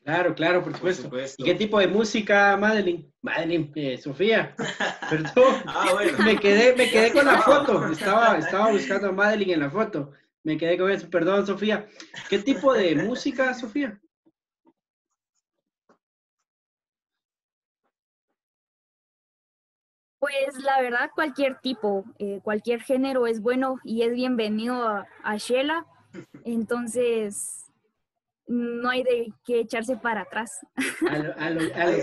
Claro, 0.05 0.35
claro, 0.35 0.63
por 0.63 0.75
supuesto. 0.95 1.17
¿Y 1.39 1.45
qué 1.45 1.55
tipo 1.55 1.79
de 1.79 1.87
música, 1.87 2.57
Madeline? 2.57 3.13
Madeline, 3.21 3.71
eh, 3.77 3.99
Sofía. 3.99 4.55
Perdón. 5.11 5.63
ah, 5.67 5.91
bueno. 5.93 6.19
me, 6.25 6.37
quedé, 6.39 6.75
me 6.75 6.91
quedé 6.91 7.13
con 7.13 7.25
la 7.25 7.39
foto. 7.39 7.87
Estaba, 7.87 8.39
estaba 8.39 8.73
buscando 8.73 9.09
a 9.09 9.13
Madeline 9.13 9.55
en 9.55 9.61
la 9.61 9.71
foto. 9.71 10.11
Me 10.43 10.57
quedé 10.57 10.77
con 10.77 10.91
eso. 10.91 11.09
Perdón, 11.09 11.47
Sofía. 11.47 11.87
¿Qué 12.29 12.41
tipo 12.41 12.73
de 12.73 12.97
música, 12.97 13.55
Sofía? 13.55 14.01
Pues 20.23 20.63
la 20.63 20.81
verdad, 20.81 21.11
cualquier 21.13 21.59
tipo, 21.59 22.05
eh, 22.21 22.39
cualquier 22.45 22.81
género 22.81 23.27
es 23.27 23.41
bueno 23.41 23.81
y 23.83 24.03
es 24.03 24.15
bienvenido 24.15 24.87
a, 24.87 25.05
a 25.25 25.37
Shela. 25.37 25.85
Entonces, 26.45 27.65
no 28.47 28.89
hay 28.89 29.03
de 29.03 29.33
qué 29.45 29.59
echarse 29.59 29.97
para 29.97 30.21
atrás. 30.21 30.61
hay, 31.39 32.01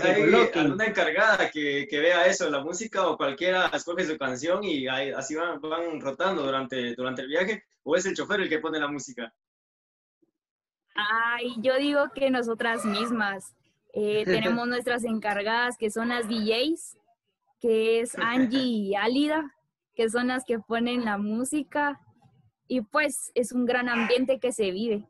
alguna 0.54 0.84
encargada 0.84 1.50
que, 1.50 1.86
que, 1.88 1.98
vea 1.98 2.26
eso, 2.26 2.50
la 2.50 2.62
música, 2.62 3.08
o 3.08 3.16
cualquiera 3.16 3.68
escoge 3.68 4.04
su 4.04 4.18
canción 4.18 4.64
y 4.64 4.86
así 4.86 5.34
van, 5.34 5.58
van 5.58 5.98
rotando 5.98 6.42
durante, 6.42 6.94
durante 6.94 7.22
el 7.22 7.28
viaje, 7.28 7.64
o 7.84 7.96
es 7.96 8.04
el 8.04 8.14
chofer 8.14 8.42
el 8.42 8.50
que 8.50 8.58
pone 8.58 8.78
la 8.78 8.88
música. 8.88 9.32
Ay, 10.94 11.54
yo 11.62 11.78
digo 11.78 12.10
que 12.14 12.28
nosotras 12.28 12.84
mismas. 12.84 13.54
Eh, 13.94 14.24
tenemos 14.26 14.68
nuestras 14.68 15.04
encargadas 15.04 15.78
que 15.78 15.90
son 15.90 16.10
las 16.10 16.28
DJs 16.28 16.99
que 17.60 18.00
es 18.00 18.14
Angie 18.18 18.62
y 18.62 18.94
Álida, 18.94 19.54
que 19.94 20.08
son 20.08 20.28
las 20.28 20.44
que 20.44 20.58
ponen 20.58 21.04
la 21.04 21.18
música 21.18 22.00
y 22.66 22.82
pues 22.82 23.30
es 23.34 23.52
un 23.52 23.66
gran 23.66 23.88
ambiente 23.88 24.38
que 24.38 24.52
se 24.52 24.70
vive. 24.70 25.06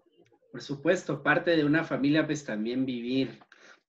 Por 0.50 0.62
supuesto, 0.62 1.22
parte 1.22 1.56
de 1.56 1.64
una 1.64 1.84
familia 1.84 2.26
pues 2.26 2.44
también 2.44 2.84
vivir, 2.84 3.38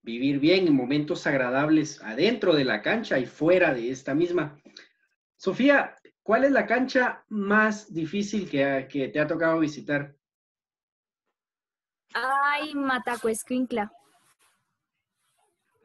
vivir 0.04 0.40
bien 0.40 0.68
en 0.68 0.76
momentos 0.76 1.26
agradables 1.26 2.02
adentro 2.04 2.54
de 2.54 2.66
la 2.66 2.82
cancha 2.82 3.18
y 3.18 3.26
fuera 3.26 3.74
de 3.74 3.90
esta 3.90 4.14
misma. 4.14 4.60
Sofía, 5.38 5.96
¿cuál 6.22 6.44
es 6.44 6.52
la 6.52 6.68
cancha 6.68 7.24
más 7.30 7.92
difícil 7.92 8.50
que, 8.50 8.88
que 8.92 9.08
te 9.08 9.20
ha 9.20 9.26
tocado 9.26 9.60
visitar? 9.60 10.14
Ay, 12.14 12.76
Mataco 12.76 13.30
Escuincla. 13.30 13.92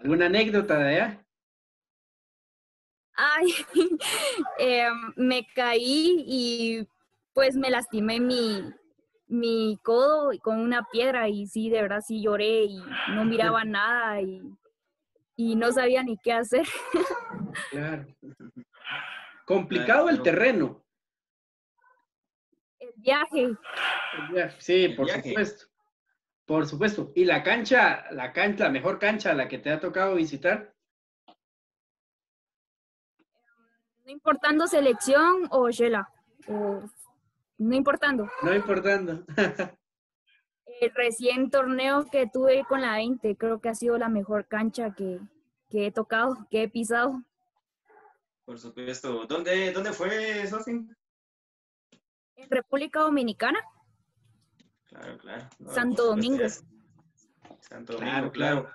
¿Alguna 0.01 0.27
anécdota 0.27 0.77
de 0.79 0.89
allá? 0.89 1.26
Ay, 3.17 3.47
eh, 4.59 4.89
me 5.17 5.47
caí 5.55 6.25
y 6.27 6.89
pues 7.33 7.57
me 7.57 7.71
lastimé 7.71 8.21
mi, 8.21 8.63
mi 9.27 9.79
codo 9.83 10.31
con 10.43 10.61
una 10.61 10.87
piedra 10.91 11.29
y 11.29 11.47
sí, 11.47 11.71
de 11.71 11.83
verdad 11.83 12.01
sí 12.07 12.23
lloré 12.23 12.65
y 12.65 12.83
no 13.15 13.25
miraba 13.25 13.65
nada 13.65 14.21
y, 14.21 14.43
y 15.37 15.57
no 15.57 15.73
sabía 15.73 16.03
ni 16.03 16.17
qué 16.19 16.33
hacer. 16.33 16.67
Claro. 17.71 18.07
Complicado 19.47 20.11
el 20.11 20.21
terreno. 20.21 20.85
El 22.79 22.93
viaje. 22.97 23.57
Sí, 24.59 24.89
por 24.91 25.09
supuesto. 25.09 25.67
Por 26.45 26.67
supuesto. 26.67 27.13
¿Y 27.15 27.25
la 27.25 27.43
cancha, 27.43 28.11
la 28.11 28.35
cancha, 28.35 28.65
la 28.65 28.71
mejor 28.71 28.99
cancha 28.99 29.31
a 29.31 29.35
la 29.35 29.49
que 29.49 29.59
te 29.59 29.71
ha 29.71 29.81
tocado 29.81 30.17
visitar? 30.17 30.76
No 34.07 34.13
importando 34.13 34.69
selección 34.69 35.49
o 35.51 35.69
Shela. 35.69 36.09
no 36.47 37.75
importando. 37.75 38.31
No 38.41 38.55
importando. 38.55 39.25
El 40.81 40.93
recién 40.95 41.51
torneo 41.51 42.07
que 42.09 42.29
tuve 42.33 42.65
con 42.69 42.83
la 42.83 42.93
20, 42.93 43.37
creo 43.37 43.61
que 43.61 43.69
ha 43.69 43.75
sido 43.75 43.99
la 43.99 44.09
mejor 44.09 44.47
cancha 44.47 44.95
que, 44.95 45.19
que 45.71 45.87
he 45.87 45.91
tocado, 45.91 46.47
que 46.51 46.63
he 46.63 46.69
pisado. 46.69 47.21
Por 48.45 48.61
supuesto. 48.61 49.27
¿Dónde, 49.27 49.73
dónde 49.73 49.93
fue, 49.93 50.47
Sofi? 50.47 50.87
En 52.37 52.51
República 52.51 53.01
Dominicana. 53.01 53.59
Claro, 54.85 55.19
claro. 55.19 55.49
Santo 55.73 56.07
Domingo. 56.07 56.45
Santo 57.59 57.95
Domingo, 57.95 58.31
claro, 58.31 58.69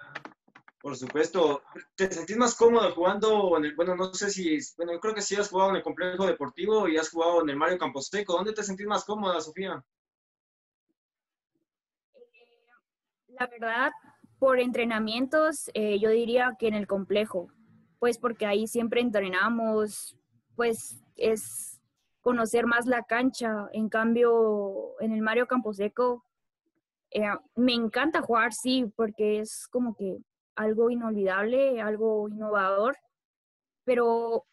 Por 0.81 0.95
supuesto. 0.95 1.61
¿Te 1.95 2.11
sentís 2.11 2.37
más 2.37 2.55
cómodo 2.55 2.91
jugando 2.93 3.55
en 3.57 3.65
el, 3.65 3.75
bueno, 3.75 3.95
no 3.95 4.13
sé 4.13 4.29
si, 4.29 4.57
bueno, 4.77 4.93
yo 4.93 4.99
creo 4.99 5.13
que 5.13 5.21
sí 5.21 5.35
has 5.35 5.49
jugado 5.49 5.69
en 5.71 5.75
el 5.77 5.83
complejo 5.83 6.25
deportivo 6.25 6.87
y 6.87 6.97
has 6.97 7.09
jugado 7.09 7.43
en 7.43 7.49
el 7.49 7.55
Mario 7.55 7.77
Camposeco. 7.77 8.33
¿Dónde 8.33 8.53
te 8.53 8.63
sentís 8.63 8.87
más 8.87 9.05
cómoda, 9.05 9.39
Sofía? 9.41 9.83
La 13.27 13.47
verdad, 13.47 13.91
por 14.39 14.59
entrenamientos, 14.59 15.69
eh, 15.73 15.99
yo 15.99 16.09
diría 16.09 16.55
que 16.57 16.67
en 16.67 16.73
el 16.73 16.87
complejo, 16.87 17.51
pues 17.99 18.17
porque 18.17 18.47
ahí 18.47 18.65
siempre 18.65 19.01
entrenamos, 19.01 20.17
pues 20.55 21.03
es 21.15 21.79
conocer 22.21 22.65
más 22.65 22.87
la 22.87 23.03
cancha. 23.03 23.67
En 23.71 23.87
cambio, 23.87 24.99
en 24.99 25.11
el 25.11 25.21
Mario 25.21 25.47
Camposeco, 25.47 26.25
eh, 27.11 27.27
me 27.55 27.73
encanta 27.73 28.21
jugar, 28.21 28.53
sí, 28.53 28.91
porque 28.95 29.39
es 29.39 29.67
como 29.67 29.95
que 29.95 30.17
algo 30.61 30.89
inolvidable, 30.89 31.81
algo 31.81 32.29
innovador, 32.29 32.97
pero 33.83 34.45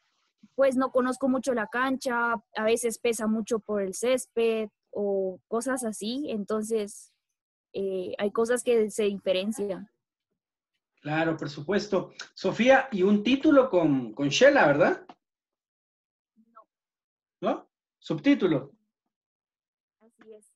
pues 0.54 0.76
no 0.76 0.90
conozco 0.90 1.28
mucho 1.28 1.54
la 1.54 1.68
cancha, 1.68 2.34
a 2.56 2.64
veces 2.64 2.98
pesa 2.98 3.26
mucho 3.26 3.60
por 3.60 3.82
el 3.82 3.94
césped 3.94 4.68
o 4.90 5.40
cosas 5.46 5.84
así, 5.84 6.30
entonces 6.30 7.12
eh, 7.72 8.14
hay 8.18 8.32
cosas 8.32 8.62
que 8.64 8.90
se 8.90 9.04
diferencian. 9.04 9.88
Claro, 11.00 11.36
por 11.36 11.48
supuesto. 11.48 12.12
Sofía, 12.34 12.88
y 12.90 13.02
un 13.02 13.22
título 13.22 13.70
con, 13.70 14.12
con 14.12 14.28
Shela, 14.28 14.66
¿verdad? 14.66 15.06
No. 16.36 16.60
¿No? 17.40 17.70
Subtítulo. 17.98 18.72
Así 20.00 20.32
es. 20.32 20.52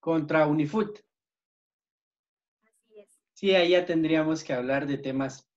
Contra 0.00 0.46
Unifoot. 0.46 0.98
Sí, 3.34 3.52
ahí 3.54 3.70
ya 3.70 3.84
tendríamos 3.84 4.44
que 4.44 4.52
hablar 4.52 4.86
de 4.86 4.96
temas 4.96 5.48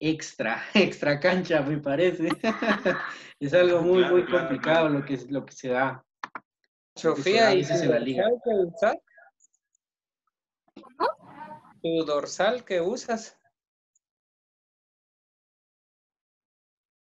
extra, 0.00 0.62
extra 0.74 1.20
cancha, 1.20 1.62
me 1.62 1.78
parece. 1.78 2.28
es 3.40 3.54
algo 3.54 3.82
muy, 3.82 4.04
muy 4.06 4.26
complicado 4.26 4.88
lo 4.88 5.04
que, 5.04 5.16
lo 5.28 5.46
que 5.46 5.52
se 5.52 5.68
da. 5.68 6.04
Sofía, 6.96 7.54
¿y 7.54 7.64
se 7.64 7.86
la 7.86 8.00
liga. 8.00 8.24
¿Tu 11.82 12.04
dorsal 12.04 12.64
que 12.64 12.80
usas? 12.80 13.38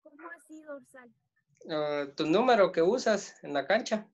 ¿Cómo 0.03 0.29
así 0.37 0.63
dorsal? 0.63 1.13
Ah, 1.71 2.05
¿Tu 2.15 2.27
número 2.27 2.71
que 2.71 2.83
usas 2.83 3.43
en 3.43 3.55
la 3.55 3.67
cancha? 3.67 4.07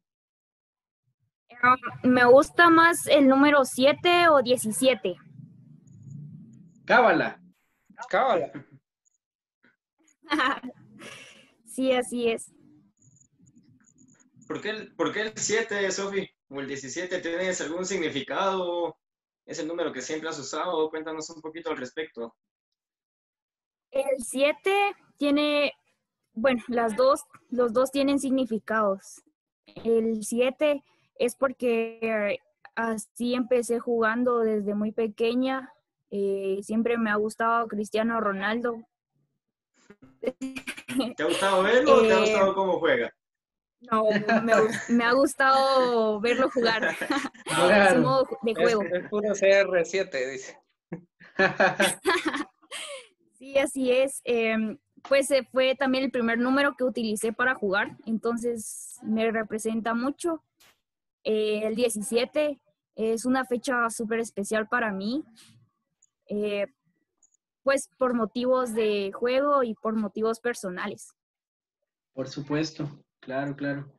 Ah, 1.62 1.76
me 2.02 2.24
gusta 2.24 2.70
más 2.70 3.06
el 3.08 3.28
número 3.28 3.64
7 3.64 4.28
o 4.28 4.42
17. 4.42 5.16
Cábala. 6.84 7.40
Cábala. 8.08 8.52
sí, 11.66 11.92
así 11.92 12.28
es. 12.28 12.52
¿Por 14.46 14.60
qué, 14.60 14.70
el, 14.70 14.94
¿Por 14.94 15.12
qué 15.12 15.22
el 15.22 15.32
7, 15.34 15.90
Sofi? 15.90 16.28
¿O 16.48 16.60
el 16.60 16.68
17? 16.68 17.20
¿Tienes 17.20 17.60
algún 17.60 17.86
significado? 17.86 18.98
¿Es 19.46 19.58
el 19.58 19.68
número 19.68 19.92
que 19.92 20.02
siempre 20.02 20.28
has 20.28 20.38
usado? 20.38 20.90
Cuéntanos 20.90 21.30
un 21.30 21.40
poquito 21.40 21.70
al 21.70 21.78
respecto. 21.78 22.34
El 23.90 24.22
7 24.22 24.94
tiene, 25.16 25.72
bueno, 26.32 26.62
las 26.68 26.96
dos, 26.96 27.22
los 27.50 27.72
dos 27.72 27.90
tienen 27.90 28.18
significados. 28.18 29.22
El 29.66 30.24
7 30.24 30.82
es 31.18 31.36
porque 31.36 32.38
así 32.74 33.34
empecé 33.34 33.78
jugando 33.78 34.40
desde 34.40 34.74
muy 34.74 34.92
pequeña. 34.92 35.72
Eh, 36.16 36.60
siempre 36.62 36.96
me 36.96 37.10
ha 37.10 37.16
gustado 37.16 37.66
Cristiano 37.66 38.20
Ronaldo. 38.20 38.86
¿Te 40.20 41.22
ha 41.24 41.26
gustado 41.26 41.64
verlo 41.64 41.96
o 41.96 42.02
te 42.02 42.12
ha 42.12 42.20
gustado 42.20 42.50
eh, 42.52 42.54
cómo 42.54 42.78
juega? 42.78 43.12
No, 43.80 44.04
me, 44.90 45.04
ha 45.04 45.12
gustado 45.12 46.20
verlo 46.20 46.48
jugar. 46.50 46.96
Su 47.92 47.98
modo 48.00 48.28
de 48.42 48.54
juego. 48.54 48.82
Es, 48.84 49.08
puro 49.08 49.30
CR7, 49.30 50.30
dice. 50.30 50.56
sí, 53.36 53.58
así 53.58 53.90
es. 53.90 54.20
Em, 54.22 54.78
pues 55.08 55.28
eh, 55.32 55.42
fue 55.50 55.74
también 55.74 56.04
el 56.04 56.12
primer 56.12 56.38
número 56.38 56.76
que 56.76 56.84
utilicé 56.84 57.32
para 57.32 57.56
jugar, 57.56 57.96
entonces 58.06 59.00
me 59.02 59.28
representa 59.32 59.94
mucho. 59.94 60.44
Eh, 61.24 61.62
el 61.64 61.74
17 61.74 62.60
es 62.94 63.24
una 63.24 63.44
fecha 63.44 63.90
súper 63.90 64.20
especial 64.20 64.68
para 64.68 64.92
mí, 64.92 65.24
eh, 66.42 66.66
pues 67.62 67.88
por 67.98 68.14
motivos 68.14 68.74
de 68.74 69.12
juego 69.12 69.62
y 69.62 69.74
por 69.74 69.94
motivos 69.94 70.40
personales. 70.40 71.12
Por 72.12 72.28
supuesto. 72.28 72.88
Claro, 73.20 73.56
claro. 73.56 73.92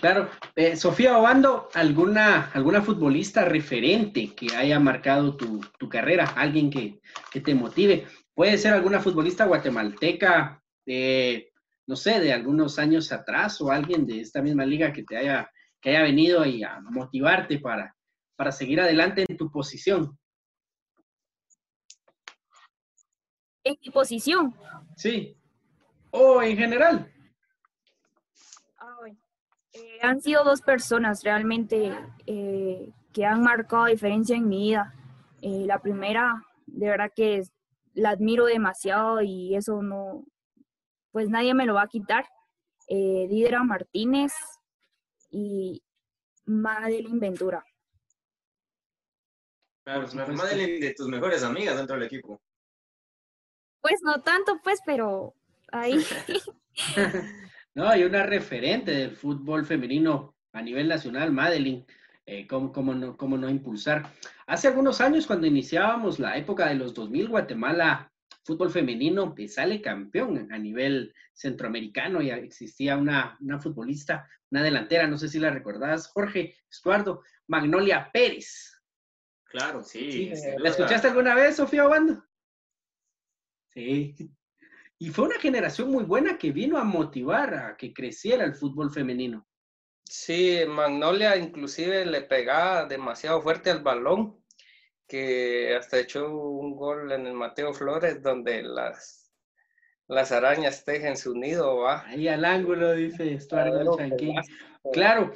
Claro. 0.00 0.30
Eh, 0.54 0.76
Sofía 0.76 1.18
Obando, 1.18 1.68
¿alguna, 1.74 2.50
¿alguna 2.52 2.82
futbolista 2.82 3.44
referente 3.44 4.34
que 4.34 4.54
haya 4.54 4.78
marcado 4.78 5.36
tu, 5.36 5.60
carrera? 5.88 6.24
¿Alguien 6.36 6.70
que, 6.70 7.00
te 7.40 7.54
motive? 7.54 8.06
Puede 8.34 8.56
ser 8.58 8.72
alguna 8.72 9.00
futbolista 9.00 9.46
guatemalteca, 9.46 10.62
no 11.86 11.96
sé, 11.96 12.20
de 12.20 12.32
algunos 12.32 12.78
años 12.78 13.12
atrás 13.12 13.60
o 13.60 13.70
alguien 13.70 14.06
de 14.06 14.20
esta 14.20 14.42
misma 14.42 14.64
liga 14.64 14.92
que 14.92 15.04
te 15.04 15.16
haya, 15.16 15.50
que 15.80 15.90
haya 15.90 16.02
venido 16.02 16.40
ahí 16.40 16.62
a 16.62 16.80
motivarte 16.80 17.58
para, 17.58 17.94
para 18.36 18.52
seguir 18.52 18.80
adelante 18.80 19.24
en 19.28 19.36
tu 19.36 19.50
posición. 19.50 20.18
¿En 23.64 23.76
mi 23.82 23.90
posición? 23.90 24.54
Sí. 24.94 25.36
O 26.10 26.42
en 26.42 26.56
general. 26.56 27.10
Eh, 29.74 29.98
han 30.02 30.20
sido 30.20 30.44
dos 30.44 30.62
personas 30.62 31.24
realmente 31.24 31.92
eh, 32.26 32.92
que 33.12 33.24
han 33.24 33.42
marcado 33.42 33.86
diferencia 33.86 34.36
en 34.36 34.48
mi 34.48 34.68
vida. 34.68 34.94
Eh, 35.42 35.64
la 35.66 35.80
primera, 35.80 36.44
de 36.66 36.88
verdad 36.88 37.10
que 37.14 37.42
la 37.94 38.10
admiro 38.10 38.46
demasiado 38.46 39.20
y 39.20 39.56
eso 39.56 39.82
no, 39.82 40.24
pues 41.10 41.28
nadie 41.28 41.54
me 41.54 41.66
lo 41.66 41.74
va 41.74 41.82
a 41.82 41.88
quitar. 41.88 42.24
Didra 42.86 43.64
Martínez 43.64 44.34
y 45.30 45.82
Madeline 46.44 47.18
Ventura. 47.18 47.64
Claro, 49.84 50.06
Madeline 50.34 50.80
de 50.80 50.94
tus 50.94 51.08
mejores 51.08 51.42
amigas 51.42 51.78
dentro 51.78 51.96
del 51.96 52.04
equipo. 52.04 52.40
Pues 53.84 54.00
no 54.02 54.22
tanto, 54.22 54.58
pues, 54.64 54.80
pero 54.86 55.34
ahí. 55.70 56.02
No, 57.74 57.88
hay 57.88 58.04
una 58.04 58.24
referente 58.24 58.92
del 58.92 59.10
fútbol 59.10 59.66
femenino 59.66 60.36
a 60.52 60.62
nivel 60.62 60.86
nacional, 60.86 61.32
Madeline. 61.32 61.84
Eh, 62.24 62.46
¿cómo, 62.46 62.94
no, 62.94 63.16
¿Cómo 63.16 63.36
no 63.36 63.50
impulsar? 63.50 64.12
Hace 64.46 64.68
algunos 64.68 65.00
años, 65.00 65.26
cuando 65.26 65.48
iniciábamos 65.48 66.20
la 66.20 66.36
época 66.38 66.68
de 66.68 66.76
los 66.76 66.94
2000, 66.94 67.28
Guatemala 67.28 68.12
fútbol 68.44 68.70
femenino 68.70 69.34
que 69.34 69.48
sale 69.48 69.82
campeón 69.82 70.52
a 70.52 70.58
nivel 70.58 71.12
centroamericano. 71.32 72.22
Ya 72.22 72.36
existía 72.36 72.96
una, 72.96 73.36
una 73.40 73.58
futbolista, 73.58 74.28
una 74.52 74.62
delantera, 74.62 75.08
no 75.08 75.18
sé 75.18 75.28
si 75.28 75.40
la 75.40 75.50
recordás, 75.50 76.06
Jorge 76.06 76.56
Estuardo, 76.70 77.22
Magnolia 77.48 78.08
Pérez. 78.12 78.80
Claro, 79.46 79.82
sí. 79.82 80.32
¿La 80.58 80.70
escuchaste 80.70 81.08
alguna 81.08 81.34
vez, 81.34 81.56
Sofía 81.56 81.86
Obando? 81.86 82.24
Sí. 83.74 84.14
Y 84.98 85.10
fue 85.10 85.26
una 85.26 85.38
generación 85.38 85.90
muy 85.90 86.04
buena 86.04 86.38
que 86.38 86.52
vino 86.52 86.78
a 86.78 86.84
motivar 86.84 87.54
a 87.54 87.76
que 87.76 87.92
creciera 87.92 88.44
el 88.44 88.54
fútbol 88.54 88.90
femenino. 88.92 89.46
Sí, 90.04 90.60
Magnolia 90.68 91.36
inclusive 91.36 92.06
le 92.06 92.22
pegaba 92.22 92.84
demasiado 92.84 93.42
fuerte 93.42 93.70
al 93.70 93.82
balón, 93.82 94.42
que 95.08 95.74
hasta 95.76 95.98
echó 95.98 96.28
un 96.30 96.76
gol 96.76 97.12
en 97.12 97.26
el 97.26 97.34
Mateo 97.34 97.74
Flores 97.74 98.22
donde 98.22 98.62
las, 98.62 99.32
las 100.06 100.32
arañas 100.32 100.84
tejen 100.84 101.16
su 101.16 101.34
nido, 101.34 101.78
¿va? 101.78 102.06
Ahí 102.06 102.28
al 102.28 102.44
ángulo, 102.44 102.94
dice 102.94 103.34
Estuardo 103.34 103.98
Claro. 104.92 105.32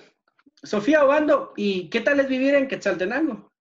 Sofía 0.63 1.05
Obando, 1.05 1.53
¿y 1.57 1.89
qué 1.89 2.01
tal 2.01 2.21
es 2.21 2.29
vivir 2.29 2.55
en 2.55 2.69
Quetzaltenango? 2.69 3.53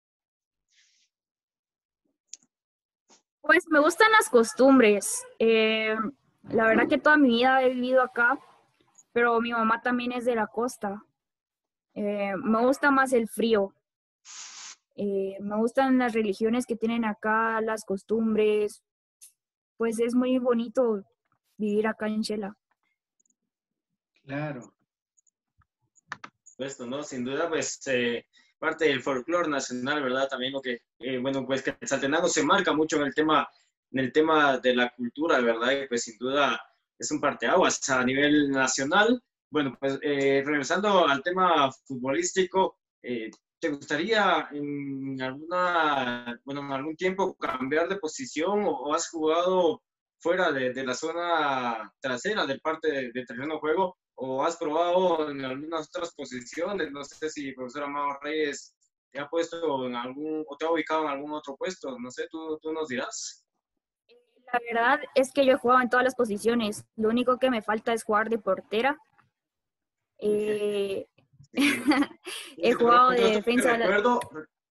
Pues 3.47 3.65
me 3.69 3.79
gustan 3.79 4.11
las 4.11 4.29
costumbres. 4.29 5.25
Eh, 5.39 5.95
la 6.49 6.65
verdad 6.65 6.89
que 6.89 6.97
toda 6.97 7.15
mi 7.15 7.29
vida 7.29 7.63
he 7.63 7.69
vivido 7.69 8.01
acá, 8.01 8.37
pero 9.13 9.39
mi 9.39 9.53
mamá 9.53 9.81
también 9.81 10.11
es 10.11 10.25
de 10.25 10.35
la 10.35 10.47
costa. 10.47 11.01
Eh, 11.93 12.33
me 12.43 12.59
gusta 12.65 12.91
más 12.91 13.13
el 13.13 13.29
frío. 13.29 13.73
Eh, 14.97 15.37
me 15.39 15.55
gustan 15.55 15.97
las 15.97 16.11
religiones 16.11 16.65
que 16.65 16.75
tienen 16.75 17.05
acá, 17.05 17.61
las 17.61 17.85
costumbres. 17.85 18.83
Pues 19.77 19.97
es 20.01 20.13
muy 20.13 20.37
bonito 20.39 21.05
vivir 21.55 21.87
acá 21.87 22.07
en 22.07 22.23
Chela. 22.23 22.57
Claro. 24.25 24.73
Esto, 26.57 26.85
¿no? 26.85 27.01
Sin 27.01 27.23
duda, 27.23 27.47
pues 27.47 27.79
parte 28.57 28.85
del 28.85 29.01
folclore 29.01 29.49
nacional, 29.49 30.03
¿verdad? 30.03 30.27
También 30.29 30.53
lo 30.53 30.61
que, 30.61 30.81
eh, 30.99 31.17
bueno, 31.17 31.45
pues 31.45 31.61
que 31.61 31.75
el 31.79 31.87
Saltenado 31.87 32.27
se 32.27 32.43
marca 32.43 32.73
mucho 32.73 32.97
en 32.97 33.03
el 33.03 33.13
tema, 33.13 33.47
en 33.91 33.99
el 33.99 34.11
tema 34.11 34.57
de 34.59 34.75
la 34.75 34.89
cultura, 34.89 35.39
¿verdad? 35.39 35.71
Y 35.71 35.87
pues 35.87 36.03
sin 36.03 36.17
duda 36.17 36.59
es 36.97 37.11
un 37.11 37.21
parteaguas 37.21 37.87
a 37.89 38.03
nivel 38.03 38.49
nacional. 38.49 39.21
Bueno, 39.49 39.77
pues 39.79 39.99
eh, 40.01 40.43
regresando 40.45 41.07
al 41.07 41.23
tema 41.23 41.71
futbolístico, 41.85 42.79
eh, 43.01 43.29
¿te 43.59 43.69
gustaría 43.69 44.49
en 44.51 45.21
alguna, 45.21 46.39
bueno, 46.43 46.61
en 46.61 46.71
algún 46.71 46.95
tiempo 46.95 47.35
cambiar 47.35 47.87
de 47.87 47.97
posición 47.97 48.63
o, 48.65 48.93
has 48.93 49.09
jugado 49.09 49.81
fuera 50.19 50.51
de, 50.51 50.73
de, 50.73 50.85
la 50.85 50.93
zona 50.93 51.91
trasera 52.01 52.45
del 52.45 52.59
parte 52.59 52.91
del 52.91 53.11
de 53.13 53.25
terreno 53.25 53.55
de 53.55 53.59
juego 53.59 53.97
o 54.19 54.43
has 54.43 54.57
probado 54.57 55.29
en 55.29 55.43
algunas 55.45 55.87
otras 55.87 56.13
posiciones? 56.13 56.91
No 56.91 57.03
sé 57.03 57.29
si 57.29 57.49
el 57.49 57.55
profesor 57.55 57.83
Amado 57.83 58.17
Reyes 58.21 58.75
te 59.11 59.19
ha 59.19 59.29
puesto 59.29 59.85
en 59.85 59.95
algún, 59.95 60.43
o 60.47 60.57
te 60.57 60.65
ha 60.65 60.71
ubicado 60.71 61.03
en 61.03 61.09
algún 61.09 61.33
otro 61.33 61.55
puesto, 61.55 61.97
no 61.97 62.11
sé, 62.11 62.27
tú, 62.29 62.59
tú 62.61 62.73
nos 62.73 62.87
dirás. 62.87 63.45
La 64.51 64.59
verdad 64.71 64.99
es 65.13 65.31
que 65.31 65.45
yo 65.45 65.53
he 65.53 65.57
jugado 65.57 65.81
en 65.81 65.89
todas 65.89 66.03
las 66.03 66.15
posiciones, 66.15 66.85
lo 66.95 67.09
único 67.09 67.37
que 67.37 67.49
me 67.49 67.61
falta 67.61 67.93
es 67.93 68.03
jugar 68.03 68.29
de 68.29 68.39
portera. 68.39 68.97
Eh, 70.19 71.07
he 72.57 72.73
jugado 72.73 73.11
de 73.11 73.35
defensa. 73.35 73.75
Recuerdo, 73.75 74.19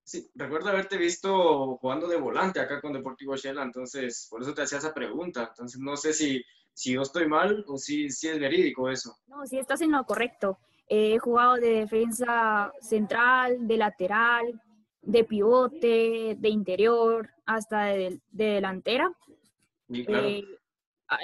sí, 0.03 0.31
recuerdo 0.35 0.71
haberte 0.71 0.97
visto 0.97 1.77
jugando 1.77 2.09
de 2.09 2.17
volante 2.17 2.59
acá 2.59 2.81
con 2.81 2.95
Deportivo 2.95 3.37
Shela, 3.37 3.63
entonces 3.63 4.27
por 4.31 4.43
eso 4.43 4.55
te 4.55 4.63
hacía 4.63 4.79
esa 4.79 4.95
pregunta. 4.95 5.49
Entonces 5.51 5.81
no 5.81 5.97
sé 5.97 6.13
si 6.13 6.43
si 6.77 6.93
yo 6.93 7.01
estoy 7.01 7.27
mal 7.27 7.65
o 7.69 7.79
si, 7.79 8.11
si 8.11 8.29
es 8.29 8.39
verídico 8.39 8.91
eso. 8.91 9.17
No, 9.29 9.47
si 9.47 9.59
estás 9.59 9.81
en 9.81 9.93
lo 9.93 10.05
correcto. 10.05 10.59
he 10.87 11.19
jugado 11.19 11.55
de 11.55 11.71
defensa 11.71 12.71
central, 12.83 13.67
de 13.67 13.79
lateral, 13.79 14.61
de 15.01 15.25
pivote, 15.25 16.37
de 16.39 16.49
interior, 16.51 17.31
hasta 17.47 17.85
de, 17.85 18.21
delantera. 18.31 19.11
Eh, 19.89 20.45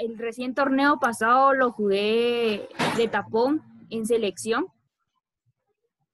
el 0.03 0.19
recién 0.19 0.55
torneo 0.55 0.99
pasado 0.99 1.53
lo 1.53 1.71
jugué 1.71 2.67
de 2.97 3.09
tapón 3.09 3.63
en 3.91 4.07
selección. 4.07 4.69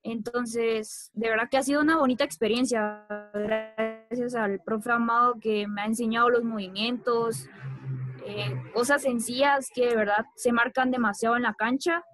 Entonces, 0.03 1.12
de 1.12 1.29
verdad 1.29 1.48
que 1.48 1.59
ha 1.59 1.62
sido 1.62 1.81
una 1.81 1.98
bonita 1.98 2.24
experiencia, 2.24 3.07
gracias 3.33 4.35
al 4.35 4.61
profe 4.64 4.90
Amado 4.90 5.38
que 5.40 5.68
me 5.68 5.83
ha 5.83 5.87
enseñado 5.87 6.29
los 6.29 6.42
movimientos, 6.42 7.48
eh, 8.28 8.62
cosas 8.74 9.02
sencillas 9.02 9.68
que 9.74 9.86
de 9.88 9.96
verdad 9.96 10.26
se 10.36 10.52
marcan 10.52 10.90
demasiado 10.90 11.36
en 11.36 11.44
la 11.44 11.54
cancha 11.54 12.04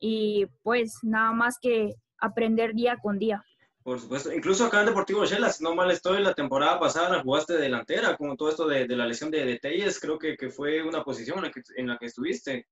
y 0.00 0.46
pues 0.62 0.98
nada 1.02 1.32
más 1.32 1.56
que 1.60 1.94
aprender 2.18 2.74
día 2.74 2.98
con 3.00 3.18
día. 3.18 3.44
Por 3.84 4.00
supuesto, 4.00 4.32
incluso 4.32 4.64
acá 4.64 4.80
en 4.80 4.86
Deportivo 4.86 5.24
Shela, 5.24 5.52
si 5.52 5.62
no 5.62 5.74
mal 5.74 5.90
estoy, 5.90 6.20
la 6.22 6.34
temporada 6.34 6.80
pasada 6.80 7.22
jugaste 7.22 7.52
de 7.52 7.60
delantera, 7.60 8.16
con 8.16 8.36
todo 8.36 8.48
esto 8.48 8.66
de, 8.66 8.88
la 8.88 9.06
lesión 9.06 9.30
de, 9.30 9.44
de 9.44 9.58
Telles, 9.58 10.00
creo 10.00 10.18
que, 10.18 10.36
que, 10.36 10.48
fue 10.48 10.82
una 10.82 11.04
posición 11.04 11.38
en 11.38 11.44
la 11.44 11.50
que, 11.50 11.62
en 11.76 11.86
la 11.86 11.98
que 11.98 12.06
estuviste. 12.06 12.66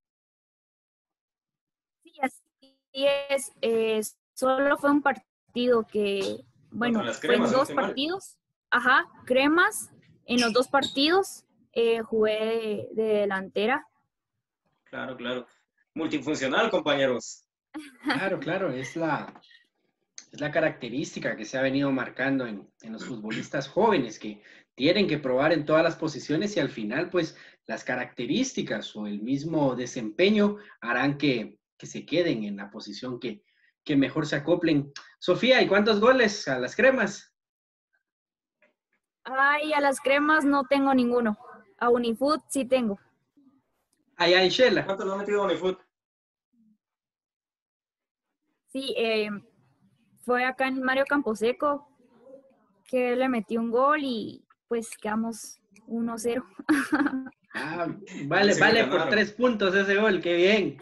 Sí, 2.02 2.12
así 2.22 2.76
es. 3.28 3.52
Eh, 3.60 4.00
solo 4.34 4.76
fue 4.78 4.90
un 4.90 5.02
partido 5.02 5.86
que, 5.86 6.38
bueno, 6.70 7.04
fue 7.14 7.36
en 7.36 7.42
dos 7.42 7.70
partidos. 7.70 8.38
Ajá, 8.70 9.06
cremas 9.26 9.90
en 10.24 10.40
los 10.40 10.52
dos 10.54 10.68
partidos 10.68 11.44
eh, 11.72 12.00
jugué 12.00 12.88
de, 12.92 13.02
delantera. 13.02 13.86
Claro, 14.84 15.16
claro. 15.16 15.46
Multifuncional, 15.94 16.70
compañeros. 16.70 17.46
Claro, 18.02 18.38
claro, 18.38 18.70
es 18.70 18.96
la, 18.96 19.32
es 20.30 20.40
la 20.40 20.50
característica 20.50 21.36
que 21.36 21.44
se 21.44 21.58
ha 21.58 21.62
venido 21.62 21.90
marcando 21.90 22.46
en, 22.46 22.68
en, 22.82 22.92
los 22.92 23.04
futbolistas 23.06 23.68
jóvenes 23.68 24.18
que 24.18 24.42
tienen 24.74 25.06
que 25.06 25.18
probar 25.18 25.52
en 25.52 25.64
todas 25.64 25.82
las 25.82 25.96
posiciones 25.96 26.56
y 26.56 26.60
al 26.60 26.68
final, 26.68 27.08
pues, 27.10 27.36
las 27.66 27.84
características 27.84 28.94
o 28.96 29.06
el 29.06 29.22
mismo 29.22 29.74
desempeño 29.74 30.56
harán 30.80 31.16
que, 31.16 31.58
que 31.78 31.86
se 31.86 32.04
queden 32.04 32.44
en 32.44 32.56
la 32.56 32.70
posición 32.70 33.18
que, 33.18 33.42
que 33.84 33.96
mejor 33.96 34.26
se 34.26 34.36
acoplen. 34.36 34.92
Sofía, 35.18 35.62
¿y 35.62 35.68
cuántos 35.68 36.00
goles 36.00 36.46
a 36.48 36.58
las 36.58 36.76
cremas? 36.76 37.34
Ay, 39.24 39.72
a 39.72 39.80
las 39.80 40.00
cremas 40.00 40.44
no 40.44 40.64
tengo 40.64 40.94
ninguno. 40.94 41.38
A 41.82 41.90
Unifood 41.90 42.42
sí 42.48 42.64
tengo. 42.64 42.96
Allá 44.16 44.44
en 44.44 44.50
Shela. 44.50 44.84
¿Cuánto 44.84 45.04
lo 45.04 45.14
ha 45.14 45.16
metido 45.16 45.42
a 45.42 45.46
Unifood? 45.46 45.78
Sí, 48.68 48.94
eh, 48.96 49.28
fue 50.20 50.44
acá 50.44 50.68
en 50.68 50.80
Mario 50.80 51.04
Camposeco 51.08 51.88
que 52.86 53.16
le 53.16 53.28
metí 53.28 53.56
un 53.56 53.72
gol 53.72 53.98
y 54.04 54.44
pues 54.68 54.96
quedamos 54.96 55.60
1-0. 55.88 56.44
Ah, 57.54 57.86
vale, 58.24 58.54
vale 58.58 58.86
por 58.86 59.10
tres 59.10 59.32
puntos 59.32 59.74
ese 59.74 59.96
gol, 59.96 60.22
qué 60.22 60.36
bien. 60.36 60.78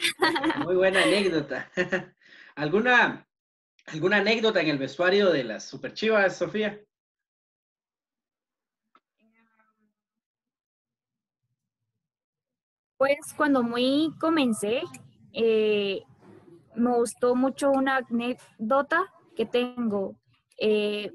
Muy 0.58 0.76
buena 0.76 1.02
anécdota. 1.02 1.68
¿Alguna, 2.54 3.26
¿Alguna 3.86 4.18
anécdota 4.18 4.60
en 4.60 4.68
el 4.68 4.78
vestuario 4.78 5.30
de 5.30 5.42
las 5.42 5.64
Superchivas, 5.68 6.38
Sofía? 6.38 6.80
Pues 13.00 13.32
cuando 13.34 13.62
muy 13.62 14.12
comencé, 14.20 14.82
eh, 15.32 16.02
me 16.74 16.94
gustó 16.96 17.34
mucho 17.34 17.70
una 17.70 17.96
anécdota 17.96 19.06
que 19.34 19.46
tengo. 19.46 20.16
Eh, 20.58 21.10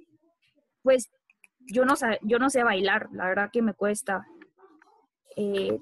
pues 0.82 1.12
yo 1.60 1.86
no, 1.86 1.95
sé, 1.95 2.17
yo 2.24 2.39
no 2.39 2.50
sé 2.50 2.63
bailar, 2.63 3.10
la 3.12 3.28
verdad 3.28 3.52
que 3.54 3.62
me 3.62 3.76
cuesta. 3.76 4.26
Eh, 5.36 5.78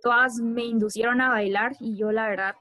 todas 0.00 0.36
me 0.36 0.64
inducieron 0.64 1.20
a 1.20 1.30
bailar 1.30 1.72
y 1.80 1.96
yo 1.96 2.12
la 2.12 2.28
verdad 2.28 2.54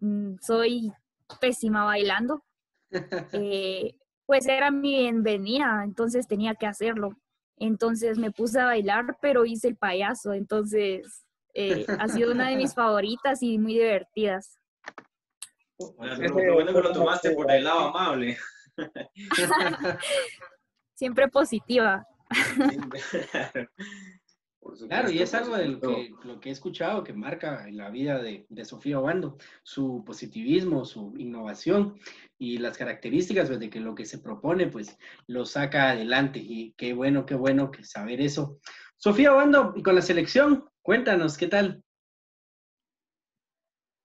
mm, 0.00 0.34
soy 0.42 0.92
pésima 1.40 1.84
bailando. 1.84 2.44
pues 4.26 4.46
era 4.46 4.70
mi 4.70 4.98
bienvenida, 4.98 5.80
entonces 5.84 6.28
tenía 6.28 6.54
que 6.54 6.66
hacerlo. 6.66 7.16
Entonces 7.56 8.18
me 8.18 8.30
puse 8.30 8.60
a 8.60 8.66
bailar, 8.66 9.16
pero 9.22 9.46
hice 9.46 9.68
el 9.68 9.76
payaso, 9.76 10.34
entonces 10.34 11.24
eh, 11.54 11.84
ha 11.98 12.08
sido 12.08 12.32
una 12.32 12.48
de 12.48 12.56
mis 12.56 12.74
favoritas 12.74 13.42
y 13.42 13.58
muy 13.58 13.74
divertidas. 13.74 14.58
Bueno, 15.96 16.16
qué 16.18 16.50
bueno 16.50 16.72
que 16.72 16.80
lo 16.80 16.92
tomaste 16.92 17.32
por 17.32 17.50
el 17.50 17.64
lado 17.64 17.88
amable. 17.88 18.38
Siempre 20.94 21.28
positiva. 21.28 22.06
Claro, 24.88 25.10
y 25.10 25.18
es 25.18 25.34
algo 25.34 25.56
de 25.56 25.68
lo 25.68 25.80
que, 25.80 26.14
lo 26.22 26.40
que, 26.40 26.48
he 26.48 26.52
escuchado 26.52 27.02
que 27.02 27.12
marca 27.12 27.66
en 27.66 27.76
la 27.76 27.90
vida 27.90 28.22
de, 28.22 28.46
de, 28.48 28.64
Sofía 28.64 29.00
Obando, 29.00 29.36
su 29.64 30.04
positivismo, 30.06 30.84
su 30.84 31.12
innovación 31.18 31.98
y 32.38 32.58
las 32.58 32.78
características 32.78 33.48
pues, 33.48 33.58
de 33.58 33.68
que 33.68 33.80
lo 33.80 33.96
que 33.96 34.06
se 34.06 34.18
propone, 34.18 34.68
pues 34.68 34.96
lo 35.26 35.44
saca 35.44 35.90
adelante. 35.90 36.38
Y 36.38 36.74
qué 36.76 36.94
bueno, 36.94 37.26
qué 37.26 37.34
bueno 37.34 37.72
que 37.72 37.82
saber 37.82 38.20
eso. 38.20 38.60
Sofía 38.96 39.32
Bando, 39.32 39.72
y 39.74 39.82
con 39.82 39.96
la 39.96 40.02
selección, 40.02 40.64
cuéntanos, 40.82 41.36
¿qué 41.36 41.48
tal? 41.48 41.82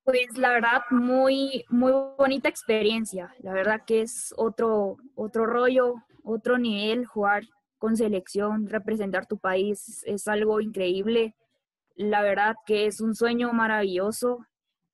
Pues 0.04 0.38
la 0.38 0.52
verdad, 0.52 0.84
muy, 0.90 1.66
muy 1.70 1.92
bonita 2.18 2.48
experiencia. 2.48 3.36
La 3.40 3.52
verdad 3.52 3.82
que 3.86 4.02
es 4.02 4.34
otro, 4.38 4.98
otro 5.16 5.46
rollo, 5.46 5.96
otro 6.24 6.58
nivel, 6.58 7.06
jugar 7.06 7.44
con 7.78 7.98
selección, 7.98 8.68
representar 8.70 9.28
tu 9.28 9.38
país, 9.38 10.04
es 10.06 10.28
algo 10.28 10.62
increíble. 10.62 11.36
La 11.96 12.22
verdad 12.22 12.56
que 12.66 12.86
es 12.86 13.02
un 13.02 13.16
sueño 13.16 13.52
maravilloso. 13.52 14.46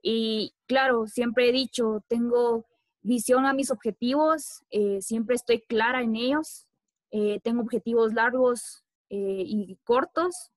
Y 0.02 0.56
claro, 0.66 1.06
siempre 1.06 1.50
he 1.50 1.52
dicho, 1.52 2.04
tengo 2.08 2.66
visión 3.02 3.46
a 3.46 3.54
mis 3.54 3.70
objetivos, 3.70 4.64
eh, 4.72 5.00
siempre 5.02 5.36
estoy 5.36 5.62
clara 5.62 6.02
en 6.02 6.16
ellos. 6.16 6.66
Eh, 7.12 7.40
tengo 7.44 7.62
objetivos 7.62 8.14
largos 8.14 8.84
eh, 9.10 9.44
y 9.46 9.78
cortos 9.84 10.53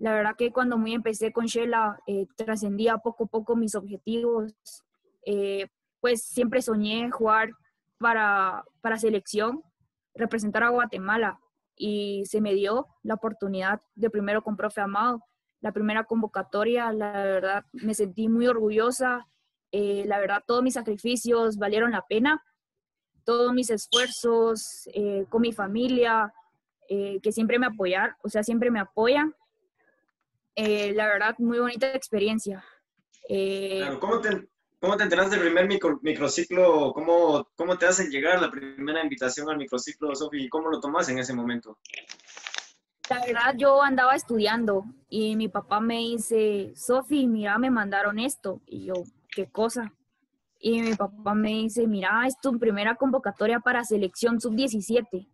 la 0.00 0.14
verdad 0.14 0.34
que 0.36 0.50
cuando 0.50 0.78
muy 0.78 0.94
empecé 0.94 1.30
con 1.30 1.44
Shela, 1.44 2.00
eh, 2.06 2.26
trascendía 2.34 2.96
poco 2.96 3.24
a 3.24 3.26
poco 3.26 3.54
mis 3.54 3.74
objetivos. 3.74 4.54
Eh, 5.26 5.68
pues 6.00 6.22
siempre 6.22 6.62
soñé 6.62 7.10
jugar 7.10 7.50
para, 7.98 8.64
para 8.80 8.96
selección, 8.96 9.62
representar 10.14 10.62
a 10.62 10.70
Guatemala. 10.70 11.38
Y 11.76 12.24
se 12.24 12.40
me 12.40 12.54
dio 12.54 12.86
la 13.02 13.14
oportunidad 13.14 13.82
de 13.94 14.08
primero 14.08 14.42
con 14.42 14.56
profe 14.56 14.80
Amado, 14.80 15.22
la 15.60 15.72
primera 15.72 16.04
convocatoria, 16.04 16.90
la 16.94 17.12
verdad 17.12 17.64
me 17.72 17.92
sentí 17.92 18.26
muy 18.26 18.46
orgullosa, 18.46 19.28
eh, 19.70 20.04
la 20.06 20.18
verdad 20.18 20.42
todos 20.46 20.62
mis 20.62 20.74
sacrificios 20.74 21.58
valieron 21.58 21.90
la 21.90 22.06
pena, 22.08 22.42
todos 23.24 23.52
mis 23.52 23.68
esfuerzos 23.68 24.88
con 25.28 25.42
mi 25.42 25.52
familia, 25.52 26.32
que 26.88 27.32
siempre 27.32 27.58
me 27.58 27.66
apoyaron, 27.66 28.16
o 28.24 28.30
sea, 28.30 28.42
siempre 28.42 28.70
me 28.70 28.80
apoyan 28.80 29.34
eh, 30.54 30.92
la 30.94 31.06
verdad, 31.06 31.34
muy 31.38 31.58
bonita 31.58 31.92
experiencia. 31.94 32.64
Eh, 33.28 33.96
¿cómo, 34.00 34.20
te, 34.20 34.48
¿Cómo 34.80 34.96
te 34.96 35.04
enteras 35.04 35.30
del 35.30 35.40
primer 35.40 35.68
microciclo? 36.02 36.92
¿Cómo, 36.92 37.48
¿Cómo 37.54 37.78
te 37.78 37.86
hacen 37.86 38.10
llegar 38.10 38.40
la 38.40 38.50
primera 38.50 39.02
invitación 39.02 39.48
al 39.48 39.58
microciclo, 39.58 40.14
Sofi? 40.14 40.48
¿Cómo 40.48 40.68
lo 40.70 40.80
tomas 40.80 41.08
en 41.08 41.18
ese 41.18 41.34
momento? 41.34 41.78
La 43.08 43.24
verdad, 43.24 43.54
yo 43.56 43.82
andaba 43.82 44.14
estudiando 44.14 44.84
y 45.08 45.34
mi 45.36 45.48
papá 45.48 45.80
me 45.80 45.98
dice, 45.98 46.72
Sofi, 46.76 47.26
mira, 47.26 47.58
me 47.58 47.70
mandaron 47.70 48.18
esto. 48.18 48.60
Y 48.66 48.86
yo, 48.86 48.94
¿qué 49.30 49.50
cosa? 49.50 49.92
Y 50.58 50.82
mi 50.82 50.94
papá 50.94 51.34
me 51.34 51.50
dice, 51.50 51.86
mira, 51.86 52.24
es 52.26 52.38
tu 52.40 52.58
primera 52.58 52.94
convocatoria 52.96 53.60
para 53.60 53.84
selección 53.84 54.40
sub-17. 54.40 55.28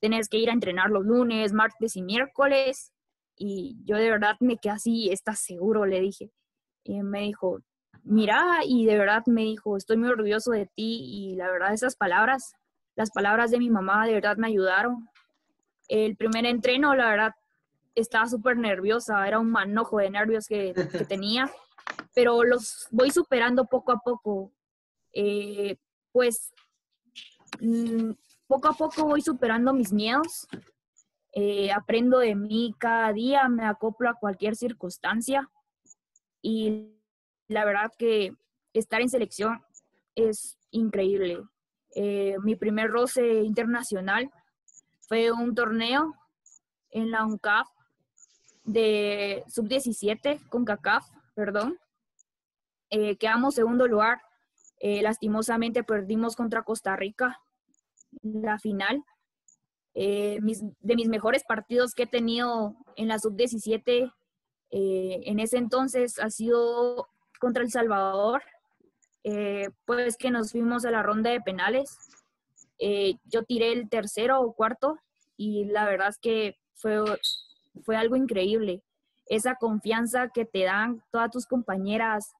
Tienes 0.00 0.28
que 0.28 0.38
ir 0.38 0.50
a 0.50 0.52
entrenar 0.52 0.90
los 0.90 1.04
lunes, 1.04 1.52
martes 1.52 1.96
y 1.96 2.02
miércoles 2.02 2.93
y 3.36 3.76
yo 3.84 3.96
de 3.96 4.10
verdad 4.10 4.36
me 4.40 4.56
quedé 4.56 4.72
así, 4.72 5.10
¿estás 5.10 5.40
seguro? 5.40 5.86
Le 5.86 6.00
dije. 6.00 6.30
Y 6.84 7.02
me 7.02 7.22
dijo, 7.22 7.60
mira, 8.02 8.60
y 8.64 8.86
de 8.86 8.98
verdad 8.98 9.22
me 9.26 9.42
dijo, 9.42 9.76
estoy 9.76 9.96
muy 9.96 10.08
orgulloso 10.08 10.52
de 10.52 10.66
ti. 10.66 11.00
Y 11.02 11.36
la 11.36 11.50
verdad, 11.50 11.72
esas 11.72 11.96
palabras, 11.96 12.54
las 12.94 13.10
palabras 13.10 13.50
de 13.50 13.58
mi 13.58 13.70
mamá, 13.70 14.06
de 14.06 14.14
verdad 14.14 14.36
me 14.36 14.48
ayudaron. 14.48 15.08
El 15.88 16.16
primer 16.16 16.46
entreno, 16.46 16.94
la 16.94 17.08
verdad, 17.10 17.34
estaba 17.94 18.26
súper 18.26 18.56
nerviosa, 18.56 19.26
era 19.26 19.38
un 19.38 19.50
manojo 19.50 19.98
de 19.98 20.10
nervios 20.10 20.46
que, 20.46 20.74
tenía, 21.08 21.50
pero 22.14 22.42
los 22.44 22.86
voy 22.90 23.10
superando 23.10 23.64
poco 23.66 23.92
a 23.92 23.98
poco. 23.98 24.52
Eh, 25.12 25.76
pues 26.12 26.52
mm, 27.60 28.12
poco 28.46 28.68
a 28.68 28.72
poco 28.72 29.04
voy 29.04 29.22
superando 29.22 29.72
mis 29.72 29.92
miedos 29.92 30.48
eh, 31.36 31.72
aprendo 31.72 32.20
de 32.20 32.36
mí 32.36 32.72
cada 32.78 33.12
día, 33.12 33.48
me 33.48 33.64
acoplo 33.64 34.08
a 34.08 34.14
cualquier 34.14 34.54
circunstancia 34.54 35.50
y 36.40 36.94
la 37.48 37.64
verdad 37.64 37.90
que 37.98 38.36
estar 38.72 39.00
en 39.00 39.08
selección 39.08 39.60
es 40.14 40.56
increíble. 40.70 41.42
Eh, 41.96 42.36
mi 42.44 42.54
primer 42.54 42.88
roce 42.88 43.42
internacional 43.42 44.30
fue 45.08 45.32
un 45.32 45.56
torneo 45.56 46.14
en 46.90 47.10
la 47.10 47.24
UNCAF 47.24 47.68
de 48.62 49.42
sub-17 49.48 50.48
con 50.48 50.64
CACAF, 50.64 51.04
perdón. 51.34 51.80
Eh, 52.90 53.16
quedamos 53.16 53.56
segundo 53.56 53.88
lugar. 53.88 54.22
lastimosamente 54.80 55.82
perdimos 55.82 56.36
contra 56.36 56.62
Costa 56.62 56.94
Rica 56.94 57.40
la 58.22 58.58
final 58.58 59.02
eh, 59.96 60.40
de 60.80 60.96
mis 60.96 61.08
mejores 61.08 61.44
partidos 61.44 61.94
que 61.94 62.02
he 62.02 62.06
tenido 62.08 62.74
en 62.96 63.06
la 63.06 63.20
sub-17 63.20 64.12
eh, 64.70 65.20
en 65.26 65.38
ese 65.38 65.56
entonces 65.56 66.18
ha 66.18 66.30
sido 66.30 67.08
contra 67.38 67.62
El 67.62 67.70
Salvador, 67.70 68.42
eh, 69.22 69.68
pues 69.84 70.16
que 70.16 70.32
nos 70.32 70.50
fuimos 70.50 70.84
a 70.84 70.90
la 70.90 71.04
ronda 71.04 71.30
de 71.30 71.40
penales. 71.40 71.96
yo 73.24 73.44
tiré 73.44 73.72
el 73.72 73.88
tercero 73.88 74.40
o 74.40 74.52
cuarto 74.52 74.98
y 75.36 75.66
la 75.66 75.84
verdad 75.84 76.08
es 76.08 76.18
que 76.18 76.56
fue, 76.74 76.98
fue 77.84 77.96
algo 77.96 78.16
increíble. 78.16 78.82
Esa 79.26 79.54
confianza 79.54 80.28
que 80.28 80.44
te 80.44 80.64
dan 80.64 81.04
todas 81.12 81.30
tus 81.30 81.46
compañeras, 81.46 82.32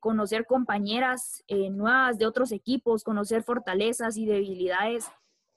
conocer 0.00 0.46
compañeras 0.46 1.44
nuevas 1.48 2.18
de 2.18 2.26
otros 2.26 2.50
equipos, 2.50 3.04
conocer 3.04 3.44
fortalezas 3.44 4.16
y 4.16 4.26
debilidades 4.26 5.12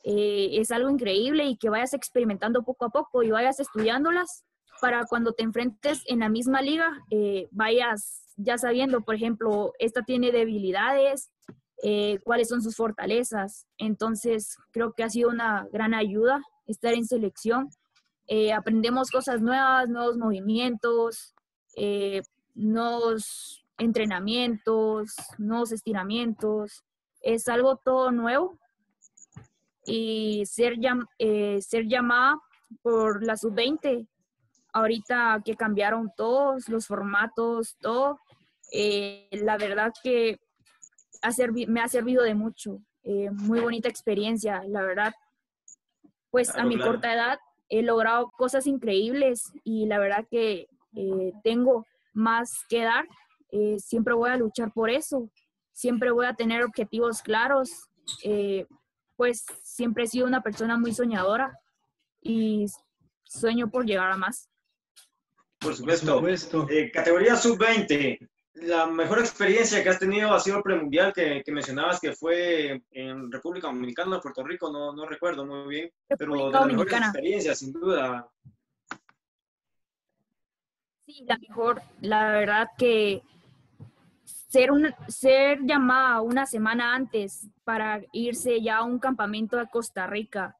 eh, 0.07 0.59
es 0.61 0.69
algo 0.69 0.91
increíble 0.91 1.45
y 1.45 1.57
que 1.57 1.69
vayas 1.69 1.95
experimentando 1.95 2.63
poco 2.63 2.85
a 2.85 2.89
poco 2.89 3.23
y 3.23 3.31
vayas 3.31 3.59
estudiándolas 3.59 4.45
para 4.79 5.05
cuando 5.05 5.33
te 5.33 5.41
enfrentes 5.41 6.03
en 6.05 6.19
la 6.19 6.29
misma 6.29 6.61
liga, 6.61 7.03
eh, 7.09 7.47
vayas 7.49 8.31
ya 8.37 8.59
sabiendo, 8.59 9.01
por 9.01 9.15
ejemplo, 9.15 9.73
esta 9.79 10.03
tiene 10.03 10.31
debilidades, 10.31 11.31
eh, 11.81 12.19
cuáles 12.23 12.49
son 12.49 12.61
sus 12.61 12.75
fortalezas. 12.75 13.65
Entonces, 13.79 14.57
creo 14.71 14.93
que 14.93 15.03
ha 15.03 15.09
sido 15.09 15.29
una 15.29 15.67
gran 15.71 15.95
ayuda 15.95 16.39
estar 16.67 16.93
en 16.93 17.05
selección. 17.05 17.69
aprendemos 18.55 19.09
cosas 19.09 19.41
nuevas, 19.41 19.89
nuevos 19.89 20.17
movimientos, 20.17 21.33
nuevos 22.53 23.65
entrenamientos, 23.79 25.15
nuevos 25.39 25.71
estiramientos. 25.71 26.83
Es 27.21 27.47
algo 27.47 27.77
todo 27.77 28.11
nuevo 28.11 28.59
y 29.85 30.45
ser, 30.45 30.75
eh, 31.19 31.61
ser 31.61 31.87
llamada 31.87 32.39
por 32.81 33.23
la 33.25 33.37
sub-20. 33.37 34.07
Ahorita 34.73 35.41
que 35.45 35.55
cambiaron 35.55 36.11
todos 36.17 36.67
los 36.67 36.87
formatos, 36.87 37.77
todo, 37.79 38.19
eh, 38.73 39.29
la 39.31 39.57
verdad 39.57 39.93
que 40.03 40.39
ha 41.21 41.29
me 41.67 41.81
ha 41.81 41.87
servido 41.87 42.23
de 42.23 42.35
mucho. 42.35 42.79
Eh, 43.03 43.29
muy 43.31 43.59
bonita 43.59 43.87
experiencia, 43.87 44.63
la 44.67 44.81
verdad. 44.81 45.13
Pues 46.29 46.53
a 46.55 46.65
mi 46.65 46.77
corta 46.77 47.13
edad 47.13 47.39
he 47.69 47.81
logrado 47.81 48.29
cosas 48.31 48.67
increíbles 48.67 49.53
y 49.63 49.85
la 49.85 49.99
verdad 49.99 50.25
que 50.29 50.67
tengo 51.43 51.85
más 52.13 52.51
que 52.67 52.83
dar. 52.83 53.07
siempre 53.77 54.13
voy 54.13 54.29
a 54.29 54.37
luchar 54.37 54.73
por 54.73 54.89
eso. 54.89 55.29
Siempre 55.71 56.11
voy 56.11 56.25
a 56.25 56.33
tener 56.33 56.63
objetivos 56.63 57.21
claros 57.21 57.89
pues 59.15 59.45
siempre 59.63 60.03
he 60.03 60.07
sido 60.07 60.27
una 60.27 60.41
persona 60.41 60.77
muy 60.77 60.93
soñadora 60.93 61.57
y 62.21 62.65
sueño 63.23 63.69
por 63.69 63.85
llegar 63.85 64.11
a 64.11 64.17
más. 64.17 64.49
Por 65.59 65.75
supuesto. 65.75 66.69
Eh, 66.69 66.91
categoría 66.91 67.35
sub-20. 67.35 68.29
La 68.55 68.87
mejor 68.87 69.19
experiencia 69.19 69.83
que 69.83 69.89
has 69.89 69.99
tenido 69.99 70.33
ha 70.33 70.39
sido 70.39 70.57
el 70.57 70.63
premundial 70.63 71.11
que, 71.11 71.43
que 71.43 71.51
mencionabas 71.51 71.99
que 71.99 72.13
fue 72.13 72.81
en 72.91 73.31
República 73.31 73.67
Dominicana, 73.67 74.21
Puerto 74.21 74.43
Rico, 74.43 74.71
no, 74.71 74.93
no 74.93 75.05
recuerdo 75.05 75.45
muy 75.45 75.67
bien, 75.67 75.91
pero 76.17 76.47
de 76.47 76.51
las 76.51 76.65
mejores 76.65 76.93
experiencias, 76.93 77.59
sin 77.59 77.73
duda. 77.73 78.29
Sí, 81.05 81.25
la 81.27 81.37
mejor, 81.37 81.81
la 81.99 82.31
verdad 82.31 82.69
que 82.77 83.21
ser, 84.55 84.69
ser 85.09 85.59
llamada 85.63 86.21
una 86.21 86.45
semana 86.45 86.95
antes 86.95 87.49
para 87.65 88.01
irse 88.13 88.61
ya 88.61 88.77
a 88.77 88.83
un 88.83 88.99
campamento 88.99 89.59
a 89.59 89.65
Costa 89.65 90.07
Rica 90.07 90.57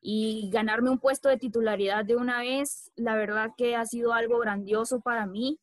y 0.00 0.48
ganarme 0.52 0.90
un 0.90 1.00
puesto 1.00 1.28
de 1.28 1.38
titularidad 1.38 2.04
de 2.04 2.14
una 2.14 2.38
vez, 2.40 2.92
la 2.94 3.16
verdad 3.16 3.50
que 3.56 3.74
ha 3.74 3.84
sido 3.84 4.12
algo 4.12 4.38
grandioso 4.38 5.00
para 5.00 5.26
mí. 5.26 5.58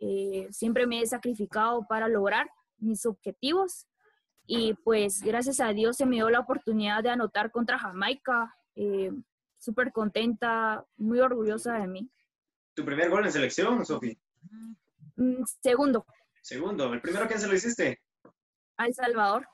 Eh, 0.00 0.48
siempre 0.50 0.86
me 0.86 1.00
he 1.00 1.06
sacrificado 1.06 1.86
para 1.88 2.06
lograr 2.06 2.50
mis 2.78 3.06
objetivos 3.06 3.86
y 4.46 4.74
pues 4.84 5.22
gracias 5.22 5.60
a 5.60 5.72
Dios 5.72 5.96
se 5.96 6.04
me 6.04 6.16
dio 6.16 6.28
la 6.28 6.40
oportunidad 6.40 7.02
de 7.02 7.10
anotar 7.10 7.50
contra 7.50 7.78
Jamaica. 7.78 8.54
Eh, 8.74 9.10
Súper 9.58 9.90
contenta, 9.90 10.84
muy 10.98 11.18
orgullosa 11.18 11.78
de 11.78 11.86
mí. 11.88 12.10
¿Tu 12.74 12.84
primer 12.84 13.08
gol 13.08 13.24
en 13.24 13.32
selección, 13.32 13.86
Sofi? 13.86 14.16
Mm, 15.16 15.42
segundo. 15.62 16.04
Segundo, 16.46 16.94
¿el 16.94 17.00
primero 17.00 17.26
quién 17.26 17.40
se 17.40 17.48
lo 17.48 17.56
hiciste? 17.56 18.00
A 18.76 18.86
El 18.86 18.94
Salvador. 18.94 19.48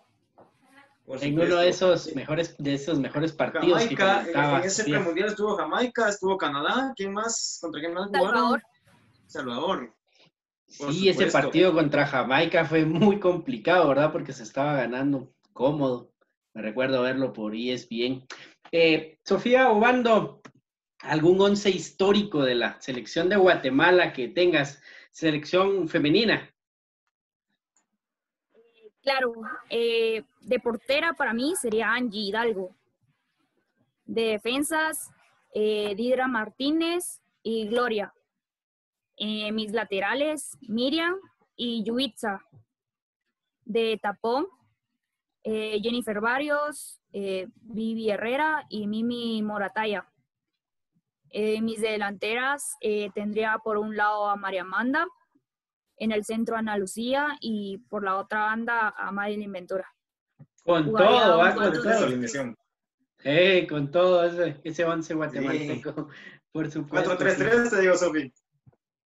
en 1.07 1.41
uno 1.41 1.57
de 1.57 1.71
esos 1.71 2.15
mejores, 2.15 2.55
de 2.59 2.75
esos 2.75 2.99
mejores 2.99 3.33
partidos. 3.33 3.81
Jamaica, 3.81 4.59
en 4.59 4.65
ese 4.65 4.85
premundial 4.85 5.29
estuvo 5.29 5.57
Jamaica, 5.57 6.11
estuvo 6.11 6.37
Canadá, 6.37 6.93
¿quién 6.95 7.15
más? 7.15 7.61
¿Contra 7.63 7.81
quién 7.81 7.95
más 7.95 8.09
jugaron? 8.09 8.61
Salvador. 9.27 9.97
Sí, 10.67 11.09
ese 11.09 11.29
partido 11.29 11.73
contra 11.73 12.07
Jamaica 12.07 12.67
fue 12.67 12.85
muy 12.85 13.19
complicado, 13.19 13.89
¿verdad? 13.89 14.13
Porque 14.13 14.35
se 14.35 14.43
estaba 14.43 14.75
ganando 14.75 15.33
cómodo. 15.55 16.13
Me 16.53 16.61
recuerdo 16.61 17.01
verlo 17.01 17.33
por 17.33 17.55
ESPN. 17.55 18.27
Eh, 18.71 19.19
Sofía 19.25 19.71
Obando, 19.71 20.43
¿algún 21.01 21.41
once 21.41 21.71
histórico 21.71 22.43
de 22.43 22.55
la 22.55 22.79
selección 22.83 23.31
de 23.31 23.37
Guatemala 23.37 24.13
que 24.13 24.29
tengas? 24.29 24.83
Selección 25.11 25.89
femenina. 25.89 26.52
Claro, 29.03 29.33
eh, 29.69 30.25
de 30.43 30.61
portera 30.61 31.13
para 31.15 31.35
mí 31.35 31.55
sería 31.57 31.93
Angie 31.93 32.29
Hidalgo. 32.29 32.71
De 34.05 34.23
defensas, 34.23 35.11
eh, 35.55 35.95
Didra 35.97 36.29
Martínez 36.29 37.21
y 37.43 37.67
Gloria. 37.67 38.15
Eh, 39.17 39.51
mis 39.51 39.73
laterales, 39.73 40.57
Miriam 40.69 41.17
y 41.57 41.83
Yuitza. 41.83 42.43
De 43.65 43.99
tapón, 44.01 44.47
Jennifer 45.45 46.21
Barrios, 46.21 47.01
Vivi 47.13 48.11
Herrera 48.11 48.65
y 48.69 48.87
Mimi 48.87 49.43
Morataya. 49.43 50.09
mis 51.33 51.81
delanteras 51.81 52.77
tendría 53.15 53.59
por 53.59 53.79
un 53.79 53.97
lado 53.97 54.29
a 54.29 54.37
María 54.37 54.63
Amanda 54.63 55.07
en 55.97 56.13
el 56.13 56.25
centro 56.25 56.57
Ana 56.57 56.77
Lucía 56.77 57.37
y 57.41 57.79
por 57.89 58.05
la 58.05 58.17
otra 58.17 58.45
banda 58.45 58.95
a 58.97 59.13
Madeline 59.13 59.53
Ventura. 59.53 59.93
Con 60.65 60.93
todo, 60.93 61.39
va 61.39 61.55
con 61.55 61.73
todo. 61.73 62.09
Eh, 63.25 63.67
con 63.69 63.91
todo 63.91 64.25
ese, 64.25 64.61
ese 64.65 64.85
once 64.85 65.15
guatemalteco, 65.15 66.09
por 66.53 66.71
supuesto. 66.71 67.17
4-3-3, 67.17 67.71
te 67.71 67.81
digo, 67.81 67.97
Sofi. 67.97 68.33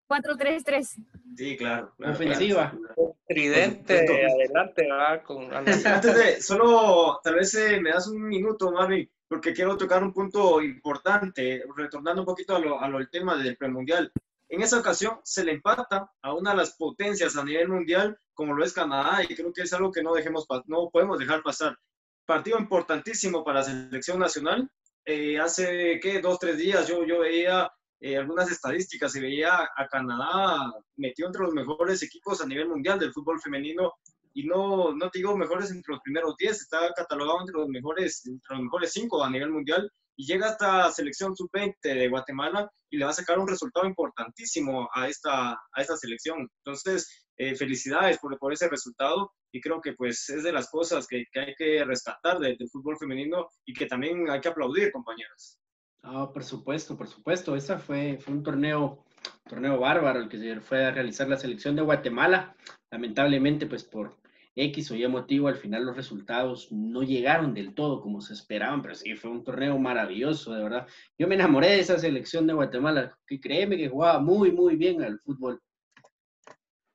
4-3-3. 0.10 1.06
Sí, 1.38 1.58
claro. 1.58 1.94
Ofensiva. 2.04 2.78
Tridente, 3.26 4.26
adelante, 4.26 4.88
va 4.90 5.24
con... 5.24 5.54
Antes 5.56 6.16
de, 6.16 6.42
solo, 6.42 7.22
tal 7.24 7.36
vez 7.36 7.54
eh, 7.56 7.80
me 7.80 7.92
das 7.92 8.08
un 8.08 8.22
minuto, 8.22 8.72
Marvin, 8.72 9.10
porque 9.30 9.54
quiero 9.54 9.78
tocar 9.78 10.04
un 10.04 10.12
punto 10.12 10.62
importante, 10.62 11.64
retornando 11.78 12.24
un 12.24 12.26
poquito 12.26 12.56
a 12.58 12.60
lo, 12.60 12.82
a 12.82 12.90
lo 12.90 12.98
del 12.98 13.10
tema 13.10 13.38
del 13.38 13.56
premundial. 13.56 14.12
En 14.52 14.62
esa 14.62 14.80
ocasión 14.80 15.18
se 15.24 15.46
le 15.46 15.54
empata 15.54 16.12
a 16.22 16.34
una 16.34 16.52
de 16.52 16.58
las 16.58 16.76
potencias 16.76 17.38
a 17.38 17.46
nivel 17.46 17.70
mundial, 17.70 18.18
como 18.34 18.54
lo 18.54 18.66
es 18.66 18.74
Canadá, 18.74 19.24
y 19.24 19.34
creo 19.34 19.54
que 19.54 19.62
es 19.62 19.72
algo 19.72 19.94
que 19.94 20.04
no, 20.04 20.14
dejemos, 20.14 20.46
no 20.66 20.90
podemos 20.92 21.18
dejar 21.18 21.42
pasar. 21.42 21.78
Partido 22.26 22.60
importantísimo 22.60 23.46
para 23.46 23.60
la 23.60 23.66
selección 23.66 24.20
nacional. 24.20 24.70
Eh, 25.06 25.40
hace, 25.40 26.02
¿qué? 26.02 26.20
Dos, 26.20 26.38
tres 26.38 26.58
días 26.58 26.86
yo, 26.86 27.06
yo 27.06 27.20
veía 27.20 27.72
eh, 28.02 28.18
algunas 28.18 28.52
estadísticas 28.52 29.16
y 29.16 29.22
veía 29.22 29.70
a 29.74 29.88
Canadá 29.88 30.70
metido 30.98 31.30
entre 31.30 31.44
los 31.44 31.54
mejores 31.54 32.04
equipos 32.04 32.42
a 32.42 32.46
nivel 32.46 32.68
mundial 32.68 33.00
del 33.00 33.14
fútbol 33.14 33.40
femenino 33.40 33.94
y 34.34 34.44
no, 34.44 34.94
no 34.94 35.10
te 35.10 35.20
digo 35.20 35.38
mejores 35.38 35.72
entre 35.72 35.94
los 35.94 36.02
primeros 36.02 36.36
10, 36.36 36.52
está 36.52 36.94
catalogado 36.94 37.40
entre 37.40 37.56
los 37.56 37.70
mejores, 37.70 38.26
entre 38.26 38.56
los 38.56 38.64
mejores 38.66 38.92
5 38.92 39.24
a 39.24 39.30
nivel 39.30 39.52
mundial 39.52 39.90
y 40.22 40.26
llega 40.26 40.50
hasta 40.50 40.92
selección 40.92 41.36
sub-20 41.36 41.78
de 41.82 42.08
Guatemala 42.08 42.72
y 42.92 42.98
le 42.98 43.06
va 43.06 43.10
a 43.10 43.14
sacar 43.14 43.40
un 43.40 43.48
resultado 43.48 43.88
importantísimo 43.88 44.88
a 44.94 45.08
esta, 45.08 45.54
a 45.54 45.82
esta 45.82 45.98
selección. 45.98 46.48
Entonces, 46.64 47.26
eh, 47.38 47.56
felicidades 47.56 48.20
por, 48.20 48.38
por, 48.38 48.54
ese 48.54 48.70
resultado 48.70 49.32
y 49.52 49.60
creo 49.60 49.82
que 49.82 49.94
pues 49.94 50.30
es 50.30 50.44
de 50.44 50.52
las 50.52 50.70
cosas 50.70 51.08
que, 51.08 51.24
que 51.32 51.40
hay 51.40 51.56
que 51.58 51.84
rescatar 51.86 52.38
del, 52.38 52.56
fútbol 52.72 53.00
femenino 53.00 53.48
y 53.66 53.74
que 53.74 53.88
también 53.88 54.30
hay 54.30 54.40
que 54.40 54.50
aplaudir, 54.50 54.92
compañeras. 54.92 55.58
Ah, 56.04 56.30
por 56.32 56.44
supuesto, 56.44 56.96
por 56.96 57.08
supuesto. 57.08 57.56
Ese 57.56 57.80
fue, 57.80 58.20
fue 58.22 58.36
un 58.36 58.44
torneo, 58.44 59.04
torneo 59.50 59.80
bárbaro 59.80 60.20
el 60.20 60.30
que 60.30 60.38
se 60.38 60.62
fue 60.62 60.86
a 60.86 60.92
realizar 60.92 61.28
la 61.28 61.38
selección 61.38 61.76
de 61.76 61.82
Guatemala. 61.82 62.56
Lamentablemente, 62.92 63.66
pues 63.66 63.84
por 63.84 64.21
X 64.56 64.92
o 64.92 64.96
Y 64.96 65.08
motivo, 65.08 65.48
al 65.48 65.56
final 65.56 65.86
los 65.86 65.96
resultados 65.96 66.72
no 66.72 67.04
llegaron 67.04 67.54
del 67.54 67.74
todo 67.74 68.02
como 68.02 68.20
se 68.22 68.34
esperaban, 68.34 68.82
pero 68.82 68.96
sí, 68.96 69.16
fue 69.16 69.32
un 69.32 69.44
torneo 69.44 69.78
maravilloso, 69.78 70.54
de 70.54 70.64
verdad. 70.64 70.88
Yo 71.18 71.28
me 71.28 71.36
enamoré 71.36 71.70
de 71.70 71.80
esa 71.80 71.98
selección 71.98 72.46
de 72.48 72.54
Guatemala, 72.54 73.18
que 73.26 73.40
créeme 73.40 73.78
que 73.78 73.90
jugaba 73.90 74.20
muy, 74.20 74.52
muy 74.52 74.76
bien 74.76 75.02
al 75.02 75.20
fútbol. 75.20 75.62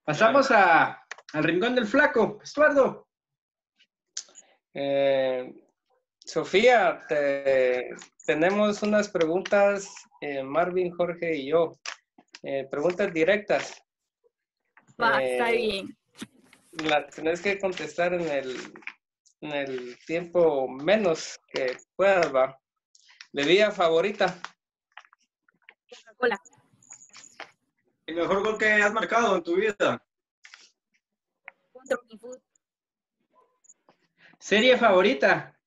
Pasamos 0.04 0.50
a, 0.50 1.02
al 1.32 1.44
rincón 1.44 1.74
del 1.74 1.86
flaco. 1.86 2.38
Estuardo. 2.42 3.08
Eh, 4.74 5.54
Sofía, 6.18 7.00
tenemos 8.26 8.82
unas 8.82 9.08
preguntas, 9.08 9.88
eh, 10.20 10.42
Marvin, 10.42 10.90
Jorge 10.90 11.36
y 11.36 11.46
yo. 11.46 11.78
Eh, 12.42 12.68
preguntas 12.70 13.12
directas. 13.14 13.82
Va, 15.00 15.22
está 15.22 15.50
bien 15.50 15.96
la 16.84 17.06
tenés 17.06 17.40
que 17.40 17.58
contestar 17.58 18.14
en 18.14 18.28
el, 18.28 18.74
en 19.40 19.52
el 19.52 19.98
tiempo 20.06 20.68
menos 20.68 21.38
que 21.48 21.76
puedas, 21.94 22.34
va. 22.34 22.58
Bebida 23.32 23.70
favorita. 23.70 24.40
Coca-Cola. 25.88 26.40
¿El 28.06 28.16
mejor 28.16 28.42
gol 28.42 28.58
que 28.58 28.66
has 28.66 28.92
marcado 28.92 29.36
en 29.36 29.42
tu 29.42 29.56
vida? 29.56 30.02
¿Serie 34.38 34.78
favorita? 34.78 35.58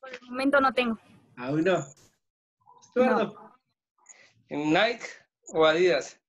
Por 0.00 0.12
el 0.12 0.20
momento 0.22 0.60
no 0.60 0.72
tengo. 0.72 0.98
¿Aún 1.36 1.64
no? 1.64 1.86
no. 2.96 3.58
¿Nike 4.48 5.06
o 5.54 5.64
Adidas? 5.64 6.20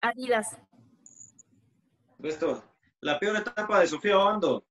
Adidas. 0.00 0.56
Esto, 2.22 2.62
la 3.00 3.18
peor 3.18 3.36
etapa 3.36 3.80
de 3.80 3.86
Sofía 3.86 4.18
Obando. 4.18 4.66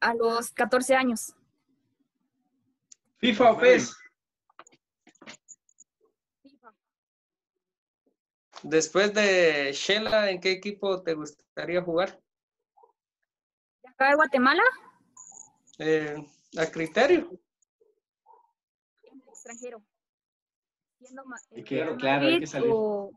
A 0.00 0.14
los 0.14 0.50
14 0.50 0.94
años. 0.94 1.34
FIFA 3.18 3.52
o 3.52 3.58
PES. 3.58 3.96
Después 8.64 9.14
de 9.14 9.72
Shela, 9.72 10.30
¿en 10.30 10.40
qué 10.40 10.52
equipo 10.52 11.02
te 11.02 11.14
gustaría 11.14 11.82
jugar? 11.82 12.20
¿De 13.82 13.88
acá 13.88 14.08
de 14.10 14.14
Guatemala? 14.16 14.62
Eh, 15.78 16.16
a 16.58 16.66
criterio. 16.66 17.30
En 19.04 19.20
el 19.20 19.28
extranjero 19.28 19.82
claro, 21.98 22.26
hay 22.26 22.40
que 22.40 22.46
salir. 22.46 22.70
O, 22.72 23.10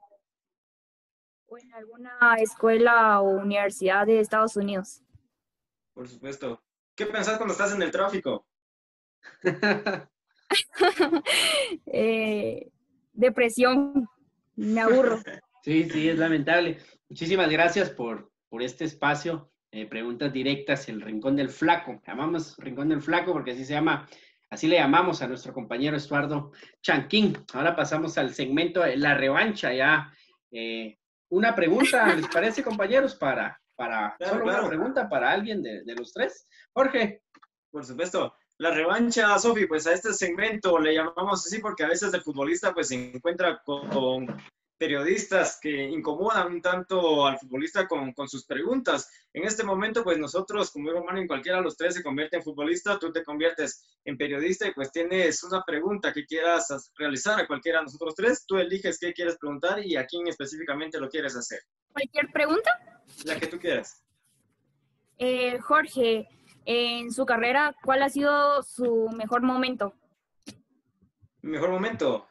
en 1.57 1.73
alguna 1.73 2.35
escuela 2.39 3.21
o 3.21 3.29
universidad 3.29 4.05
de 4.05 4.19
Estados 4.19 4.57
Unidos. 4.57 5.01
Por 5.93 6.07
supuesto. 6.07 6.61
¿Qué 6.95 7.05
pensás 7.05 7.37
cuando 7.37 7.53
estás 7.53 7.73
en 7.73 7.81
el 7.81 7.91
tráfico? 7.91 8.45
Eh, 11.87 12.71
depresión, 13.13 14.07
me 14.55 14.81
aburro. 14.81 15.19
Sí, 15.63 15.89
sí, 15.89 16.07
es 16.07 16.19
lamentable. 16.19 16.77
Muchísimas 17.09 17.49
gracias 17.49 17.89
por, 17.89 18.31
por 18.49 18.61
este 18.61 18.85
espacio. 18.85 19.51
Eh, 19.71 19.87
preguntas 19.87 20.31
directas, 20.31 20.87
el 20.89 21.01
Rincón 21.01 21.35
del 21.35 21.49
Flaco. 21.49 21.99
Llamamos 22.05 22.55
Rincón 22.57 22.89
del 22.89 23.01
Flaco 23.01 23.33
porque 23.33 23.51
así 23.51 23.65
se 23.65 23.73
llama 23.73 24.07
Así 24.49 24.67
le 24.67 24.77
llamamos 24.77 25.21
a 25.21 25.27
nuestro 25.27 25.53
compañero 25.53 25.97
Estuardo 25.97 26.51
Chanquín. 26.81 27.37
Ahora 27.53 27.75
pasamos 27.75 28.17
al 28.17 28.33
segmento 28.33 28.81
de 28.81 28.97
la 28.97 29.15
revancha 29.15 29.73
ya. 29.73 30.11
Eh, 30.51 30.97
una 31.29 31.55
pregunta, 31.55 32.13
¿les 32.13 32.27
parece, 32.33 32.63
compañeros? 32.63 33.15
Para, 33.15 33.59
para 33.75 34.15
solo 34.19 34.45
una 34.45 34.67
pregunta 34.67 35.09
para 35.09 35.31
alguien 35.31 35.61
de, 35.63 35.83
de, 35.83 35.95
los 35.95 36.13
tres. 36.13 36.47
Jorge. 36.73 37.21
Por 37.71 37.85
supuesto. 37.85 38.33
La 38.57 38.71
revancha, 38.71 39.37
Sofi, 39.37 39.65
pues 39.65 39.85
a 39.85 39.91
este 39.91 40.13
segmento 40.13 40.79
le 40.79 40.93
llamamos 40.93 41.45
así 41.45 41.59
porque 41.59 41.83
a 41.83 41.89
veces 41.89 42.13
el 42.13 42.21
futbolista 42.21 42.73
pues 42.73 42.87
se 42.87 43.13
encuentra 43.13 43.61
con 43.65 44.27
periodistas 44.77 45.59
que 45.61 45.83
incomodan 45.83 46.53
un 46.53 46.61
tanto 46.61 47.25
al 47.25 47.37
futbolista 47.39 47.87
con, 47.87 48.13
con, 48.13 48.27
sus 48.27 48.45
preguntas. 48.45 49.09
En 49.33 49.43
este 49.43 49.63
momento, 49.63 50.03
pues 50.03 50.17
nosotros, 50.17 50.71
como 50.71 50.89
digo, 50.89 51.05
en 51.09 51.27
cualquiera 51.27 51.59
de 51.59 51.63
los 51.63 51.77
tres 51.77 51.95
se 51.95 52.03
convierte 52.03 52.37
en 52.37 52.43
futbolista, 52.43 52.99
tú 52.99 53.11
te 53.11 53.23
conviertes 53.23 53.97
en 54.03 54.17
periodista 54.17 54.67
y 54.67 54.73
pues 54.73 54.91
tienes 54.91 55.43
una 55.43 55.63
pregunta 55.63 56.11
que 56.11 56.25
quieras 56.25 56.91
realizar 56.97 57.39
a 57.39 57.47
cualquiera 57.47 57.79
de 57.79 57.85
nosotros 57.85 58.15
tres, 58.15 58.45
tú 58.45 58.57
eliges 58.57 58.99
qué 58.99 59.13
quieres 59.13 59.37
preguntar 59.37 59.85
y 59.85 59.95
a 59.95 60.05
quién 60.05 60.27
específicamente 60.27 60.99
lo 60.99 61.09
quieres 61.09 61.35
hacer. 61.35 61.59
¿Cualquier 61.93 62.31
pregunta? 62.31 62.71
La 63.23 63.39
que 63.39 63.47
tú 63.47 63.57
quieras. 63.57 64.03
Eh, 65.17 65.57
Jorge, 65.59 66.27
en 66.65 67.13
su 67.13 67.25
carrera, 67.25 67.75
¿cuál 67.83 68.03
ha 68.03 68.09
sido 68.09 68.61
su 68.63 69.07
mejor 69.15 69.41
momento? 69.41 69.93
Mi 71.41 71.51
mejor 71.51 71.69
momento. 71.69 72.27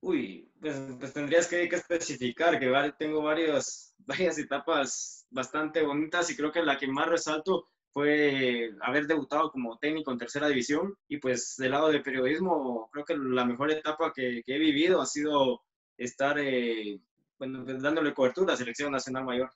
Uy, 0.00 0.49
Pues, 0.60 0.78
pues 0.98 1.12
tendrías 1.14 1.46
que, 1.46 1.68
que, 1.68 1.76
especificar 1.76 2.58
que 2.58 2.92
tengo 2.98 3.22
varios, 3.22 3.94
varias 4.06 4.38
etapas 4.38 5.26
bastante 5.30 5.82
bonitas 5.82 6.28
y 6.30 6.36
creo 6.36 6.52
que 6.52 6.62
la 6.62 6.76
que 6.76 6.86
más 6.86 7.08
resalto 7.08 7.68
fue 7.92 8.70
haber 8.82 9.06
debutado 9.06 9.50
como 9.50 9.78
técnico 9.78 10.12
en 10.12 10.18
tercera 10.18 10.48
división 10.48 10.94
y 11.08 11.18
pues 11.18 11.56
del 11.56 11.72
lado 11.72 11.88
de 11.88 12.00
periodismo 12.00 12.88
creo 12.92 13.04
que 13.04 13.16
la 13.16 13.44
mejor 13.44 13.70
etapa 13.70 14.12
que, 14.14 14.42
que 14.44 14.54
he 14.54 14.58
vivido 14.58 15.00
ha 15.00 15.06
sido 15.06 15.62
estar 15.96 16.38
eh, 16.38 17.00
bueno, 17.38 17.64
pues, 17.64 17.80
dándole 17.82 18.12
cobertura 18.12 18.48
a 18.48 18.50
la 18.52 18.56
selección 18.58 18.92
nacional 18.92 19.24
mayor. 19.24 19.50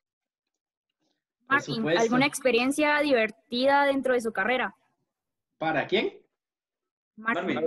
Martín, 1.47 1.87
¿alguna 1.87 2.27
experiencia 2.27 2.99
divertida 3.01 3.85
dentro 3.85 4.15
de 4.15 4.23
su 4.23 4.33
carrera? 4.33 4.75
¿Para 5.59 5.87
quién? 5.87 6.25
Martín. 7.17 7.61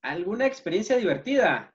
¿Alguna 0.00 0.46
experiencia 0.46 0.96
divertida? 0.96 1.73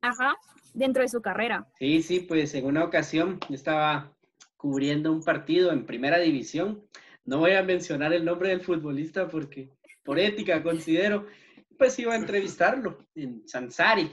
Ajá, 0.00 0.36
dentro 0.74 1.02
de 1.02 1.08
su 1.08 1.20
carrera. 1.20 1.66
Sí, 1.78 2.02
sí, 2.02 2.20
pues 2.20 2.54
en 2.54 2.66
una 2.66 2.84
ocasión 2.84 3.40
estaba 3.50 4.12
cubriendo 4.56 5.12
un 5.12 5.22
partido 5.22 5.72
en 5.72 5.86
primera 5.86 6.18
división. 6.18 6.84
No 7.24 7.38
voy 7.38 7.52
a 7.52 7.62
mencionar 7.62 8.12
el 8.12 8.24
nombre 8.24 8.50
del 8.50 8.60
futbolista 8.60 9.28
porque 9.28 9.70
por 10.02 10.18
ética 10.18 10.62
considero, 10.62 11.26
pues 11.76 11.98
iba 11.98 12.14
a 12.14 12.16
entrevistarlo 12.16 13.06
en 13.14 13.46
Sansari. 13.46 14.10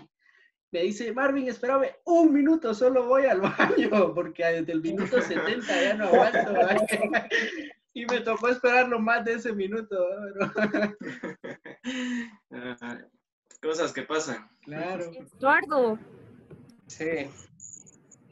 Me 0.71 0.81
dice, 0.81 1.13
Marvin, 1.13 1.47
espérame 1.47 1.87
un 2.03 2.33
minuto, 2.33 2.73
solo 2.73 3.05
voy 3.07 3.25
al 3.25 3.39
baño, 3.39 4.13
porque 4.13 4.45
desde 4.45 4.73
el 4.73 4.81
minuto 4.81 5.21
70 5.21 5.81
ya 5.81 5.93
no 5.93 6.05
aguanto. 6.07 6.53
y 7.93 8.05
me 8.05 8.19
tocó 8.19 8.49
esperarlo 8.49 8.99
más 8.99 9.23
de 9.23 9.35
ese 9.35 9.53
minuto. 9.53 9.95
Cosas 13.65 13.91
que 13.91 14.03
pasan. 14.03 14.47
Claro. 14.61 15.11
Eduardo. 15.39 15.97
Sí. 16.85 17.27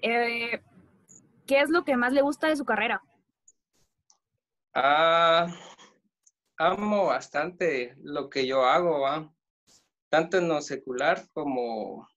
Eh, 0.04 0.62
¿Qué 1.48 1.60
es 1.60 1.72
lo 1.72 1.84
que 1.84 1.98
más 1.98 2.14
le 2.14 2.22
gusta 2.22 2.50
de 2.50 2.56
su 2.56 2.66
carrera? 2.66 3.02
Ah, 4.76 5.48
amo 6.58 7.08
bastante 7.08 7.96
lo 8.04 8.30
que 8.30 8.46
yo 8.46 8.64
hago, 8.64 9.34
tanto 10.10 10.38
en 10.38 10.50
lo 10.50 10.62
secular 10.62 11.28
como 11.34 12.08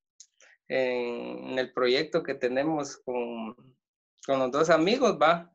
en, 0.69 1.59
el 1.59 1.73
proyecto 1.73 2.23
que 2.23 2.35
tenemos 2.35 2.99
con, 2.99 3.57
con, 4.27 4.41
los 4.41 4.51
dos 4.51 4.69
amigos, 4.69 5.19
va. 5.21 5.51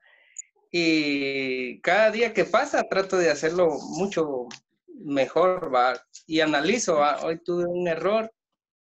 Y 0.71 1.79
cada 1.81 2.09
día 2.09 2.33
que 2.33 2.45
pasa 2.45 2.89
trato 2.89 3.17
de 3.17 3.29
hacerlo 3.29 3.77
mucho 3.97 4.47
mejor, 5.03 5.73
va. 5.73 5.93
Y 6.25 6.39
analizo, 6.39 6.95
va. 6.95 7.23
Hoy 7.23 7.39
tuve 7.43 7.65
un 7.65 7.87
error, 7.87 8.31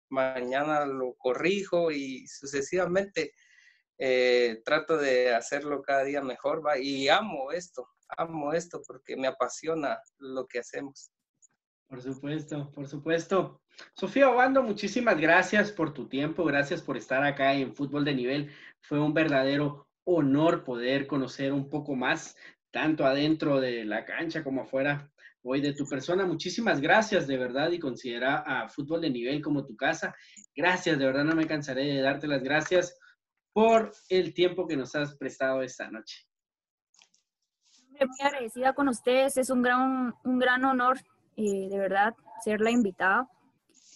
mañana 0.09 0.87
lo 0.87 1.15
corrijo 1.15 1.91
y 1.91 2.27
sucesivamente 2.27 3.33
eh, 3.99 4.63
trato 4.65 4.97
de 4.97 5.35
hacerlo 5.35 5.83
cada 5.83 6.05
día 6.05 6.23
mejor, 6.23 6.65
¿va? 6.67 6.79
Y 6.79 7.09
amo 7.09 7.53
esto, 7.53 7.87
amo 8.17 8.53
esto 8.55 8.81
porque 8.87 9.17
me 9.17 9.29
apasiona 9.29 10.01
lo 10.19 10.47
que 10.47 10.61
hacemos. 10.61 11.11
Por 11.87 12.01
supuesto, 12.01 12.71
por 12.73 12.87
supuesto. 12.87 13.61
Sofía 13.95 14.31
Obando, 14.31 14.63
muchísimas 14.63 15.21
gracias 15.21 15.73
por 15.73 15.93
tu 15.93 16.09
tiempo, 16.09 16.45
gracias 16.45 16.81
por 16.81 16.97
estar 16.97 17.23
acá 17.25 17.53
en 17.53 17.75
Fútbol 17.75 18.05
de 18.05 18.15
Nivel. 18.15 18.51
Fue 18.81 18.99
un 18.99 19.13
verdadero 19.13 19.89
honor 20.05 20.65
poder 20.65 21.07
conocer 21.07 21.53
un 21.53 21.69
poco 21.69 21.95
más, 21.95 22.37
tanto 22.71 23.05
adentro 23.05 23.61
de 23.61 23.85
la 23.85 24.05
cancha 24.05 24.43
como 24.43 24.63
afuera, 24.63 25.11
hoy 25.43 25.61
de 25.61 25.73
tu 25.73 25.87
persona. 25.87 26.27
Muchísimas 26.27 26.81
gracias 26.81 27.27
de 27.27 27.37
verdad 27.37 27.71
y 27.71 27.79
considera 27.79 28.43
a 28.47 28.69
Fútbol 28.69 29.01
de 29.01 29.11
Nivel 29.11 29.43
como 29.43 29.65
tu 29.65 29.77
casa. 29.77 30.15
Gracias, 30.55 30.99
de 30.99 31.07
verdad 31.07 31.25
no 31.25 31.35
me 31.35 31.47
cansaré 31.47 31.85
de 31.85 32.03
darte 32.03 32.27
las 32.27 32.43
gracias 32.43 32.99
por 33.53 33.93
el 34.09 34.35
tiempo 34.35 34.67
que 34.67 34.77
nos 34.77 34.95
has 34.95 35.17
prestado 35.17 35.63
esta 35.63 35.91
noche. 35.91 36.27
Muy 37.91 38.09
agradecida 38.23 38.73
con 38.73 38.89
ustedes, 38.89 39.37
es 39.37 39.51
un 39.51 39.63
gran, 39.63 40.15
un 40.25 40.39
gran 40.39 40.65
honor, 40.65 40.99
eh, 41.37 41.69
de 41.69 41.79
verdad, 41.79 42.15
ser 42.43 42.61
la 42.61 42.71
invitada. 42.71 43.29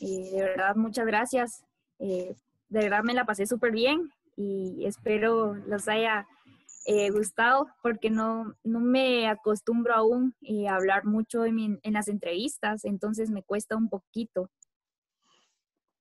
Eh, 0.00 0.30
de 0.30 0.42
verdad, 0.42 0.74
muchas 0.76 1.06
gracias. 1.06 1.64
Eh, 1.98 2.34
de 2.68 2.80
verdad 2.80 3.02
me 3.02 3.14
la 3.14 3.24
pasé 3.24 3.46
súper 3.46 3.72
bien 3.72 4.10
y 4.36 4.84
espero 4.84 5.54
los 5.54 5.88
haya 5.88 6.26
gustado 7.10 7.68
porque 7.82 8.10
no, 8.10 8.54
no 8.62 8.80
me 8.80 9.28
acostumbro 9.28 9.94
aún 9.94 10.34
a 10.68 10.74
hablar 10.74 11.04
mucho 11.04 11.44
en, 11.44 11.80
en, 11.82 11.92
las 11.92 12.08
entrevistas, 12.08 12.84
entonces 12.84 13.30
me 13.30 13.42
cuesta 13.42 13.76
un 13.76 13.88
poquito. 13.88 14.50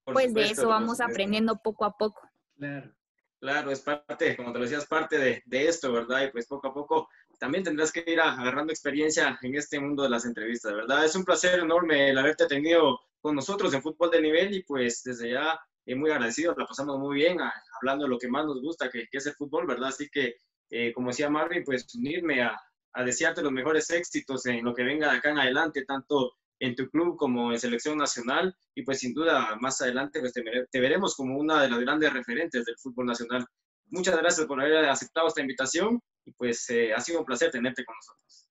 pues 0.05 0.33
de 0.33 0.45
eso 0.45 0.67
vamos 0.67 0.99
aprendiendo 1.01 1.57
poco 1.57 1.85
a 1.85 1.97
poco. 1.97 2.21
Claro. 2.57 2.91
Claro, 3.39 3.71
es 3.71 3.81
parte, 3.81 4.37
como 4.37 4.53
te 4.53 4.59
lo 4.59 4.63
decías, 4.63 4.85
parte 4.85 5.17
de, 5.17 5.43
de, 5.45 5.67
esto, 5.67 5.91
¿verdad? 5.91 6.23
Y 6.23 6.31
pues 6.31 6.47
poco 6.47 6.69
a 6.69 6.73
poco 6.73 7.09
también 7.37 7.61
tendrás 7.61 7.91
que 7.91 8.01
ir 8.07 8.21
agarrando 8.21 8.71
experiencia 8.71 9.37
en 9.41 9.55
este 9.55 9.81
mundo 9.81 10.03
de 10.03 10.09
las 10.09 10.23
entrevistas, 10.23 10.73
¿verdad? 10.73 11.03
Es 11.03 11.13
un 11.13 11.25
placer 11.25 11.59
enorme 11.59 12.11
el 12.11 12.17
haberte 12.17 12.45
tenido 12.45 13.01
con 13.19 13.35
nosotros 13.35 13.73
en 13.73 13.81
Fútbol 13.81 14.11
de 14.11 14.21
Nivel 14.21 14.53
y 14.53 14.63
pues 14.63 15.03
desde 15.03 15.31
ya 15.31 15.59
eh, 15.85 15.95
muy 15.95 16.11
agradecido, 16.11 16.55
la 16.57 16.65
pasamos 16.65 16.97
muy 16.99 17.15
bien 17.15 17.37
hablando 17.81 18.05
de 18.05 18.09
lo 18.09 18.17
que 18.17 18.29
más 18.29 18.45
nos 18.45 18.61
gusta, 18.61 18.89
que, 18.89 19.07
que 19.11 19.17
es 19.17 19.25
el 19.25 19.33
fútbol, 19.33 19.67
¿verdad? 19.67 19.89
Así 19.89 20.07
que, 20.09 20.37
eh, 20.75 20.91
como 20.91 21.09
decía 21.09 21.29
Marvin, 21.29 21.63
pues 21.63 21.85
unirme 21.93 22.41
a, 22.41 22.59
desearte 23.05 23.41
los 23.43 23.51
mejores 23.51 23.89
éxitos 23.91 24.45
en 24.47 24.63
lo 24.63 24.73
que 24.73 24.83
venga 24.83 25.11
de 25.11 25.17
acá 25.17 25.29
en 25.31 25.39
adelante, 25.39 25.85
tanto 25.85 26.33
en 26.59 26.75
tu 26.75 26.89
club 26.89 27.15
como 27.17 27.51
en 27.51 27.59
selección 27.59 27.97
nacional 27.97 28.55
y 28.75 28.83
pues 28.83 28.99
sin 28.99 29.13
duda 29.13 29.55
más 29.59 29.81
adelante 29.81 30.19
pues, 30.19 30.31
te, 30.33 30.79
veremos 30.79 31.15
como 31.15 31.37
una 31.37 31.61
de 31.61 31.69
las 31.69 31.79
grandes 31.79 32.13
referentes 32.13 32.65
del 32.65 32.77
fútbol 32.77 33.07
nacional. 33.07 33.45
Muchas 33.87 34.15
gracias 34.17 34.45
por 34.47 34.61
haber 34.61 34.85
aceptado 34.85 35.27
esta 35.27 35.41
invitación 35.41 35.99
y 36.25 36.31
pues 36.33 36.67
eh, 36.69 36.93
ha 36.93 37.01
sido 37.01 37.19
un 37.19 37.25
placer 37.25 37.51
tenerte 37.51 37.83
con 37.83 37.95
nosotros. 37.95 38.47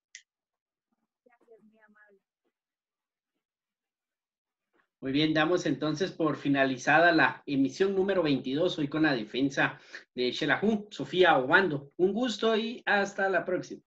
Muy 5.02 5.10
bien, 5.10 5.34
damos 5.34 5.66
entonces 5.66 6.12
por 6.12 6.36
finalizada 6.36 7.10
la 7.10 7.42
emisión 7.44 7.92
número 7.96 8.22
22, 8.22 8.78
hoy 8.78 8.86
con 8.86 9.02
la 9.02 9.12
defensa 9.12 9.80
de 10.14 10.32
Xelajú, 10.32 10.86
Sofía 10.92 11.36
Obando. 11.38 11.90
Un 11.96 12.12
gusto 12.12 12.56
y 12.56 12.84
hasta 12.86 13.28
la 13.28 13.44
próxima. 13.44 13.82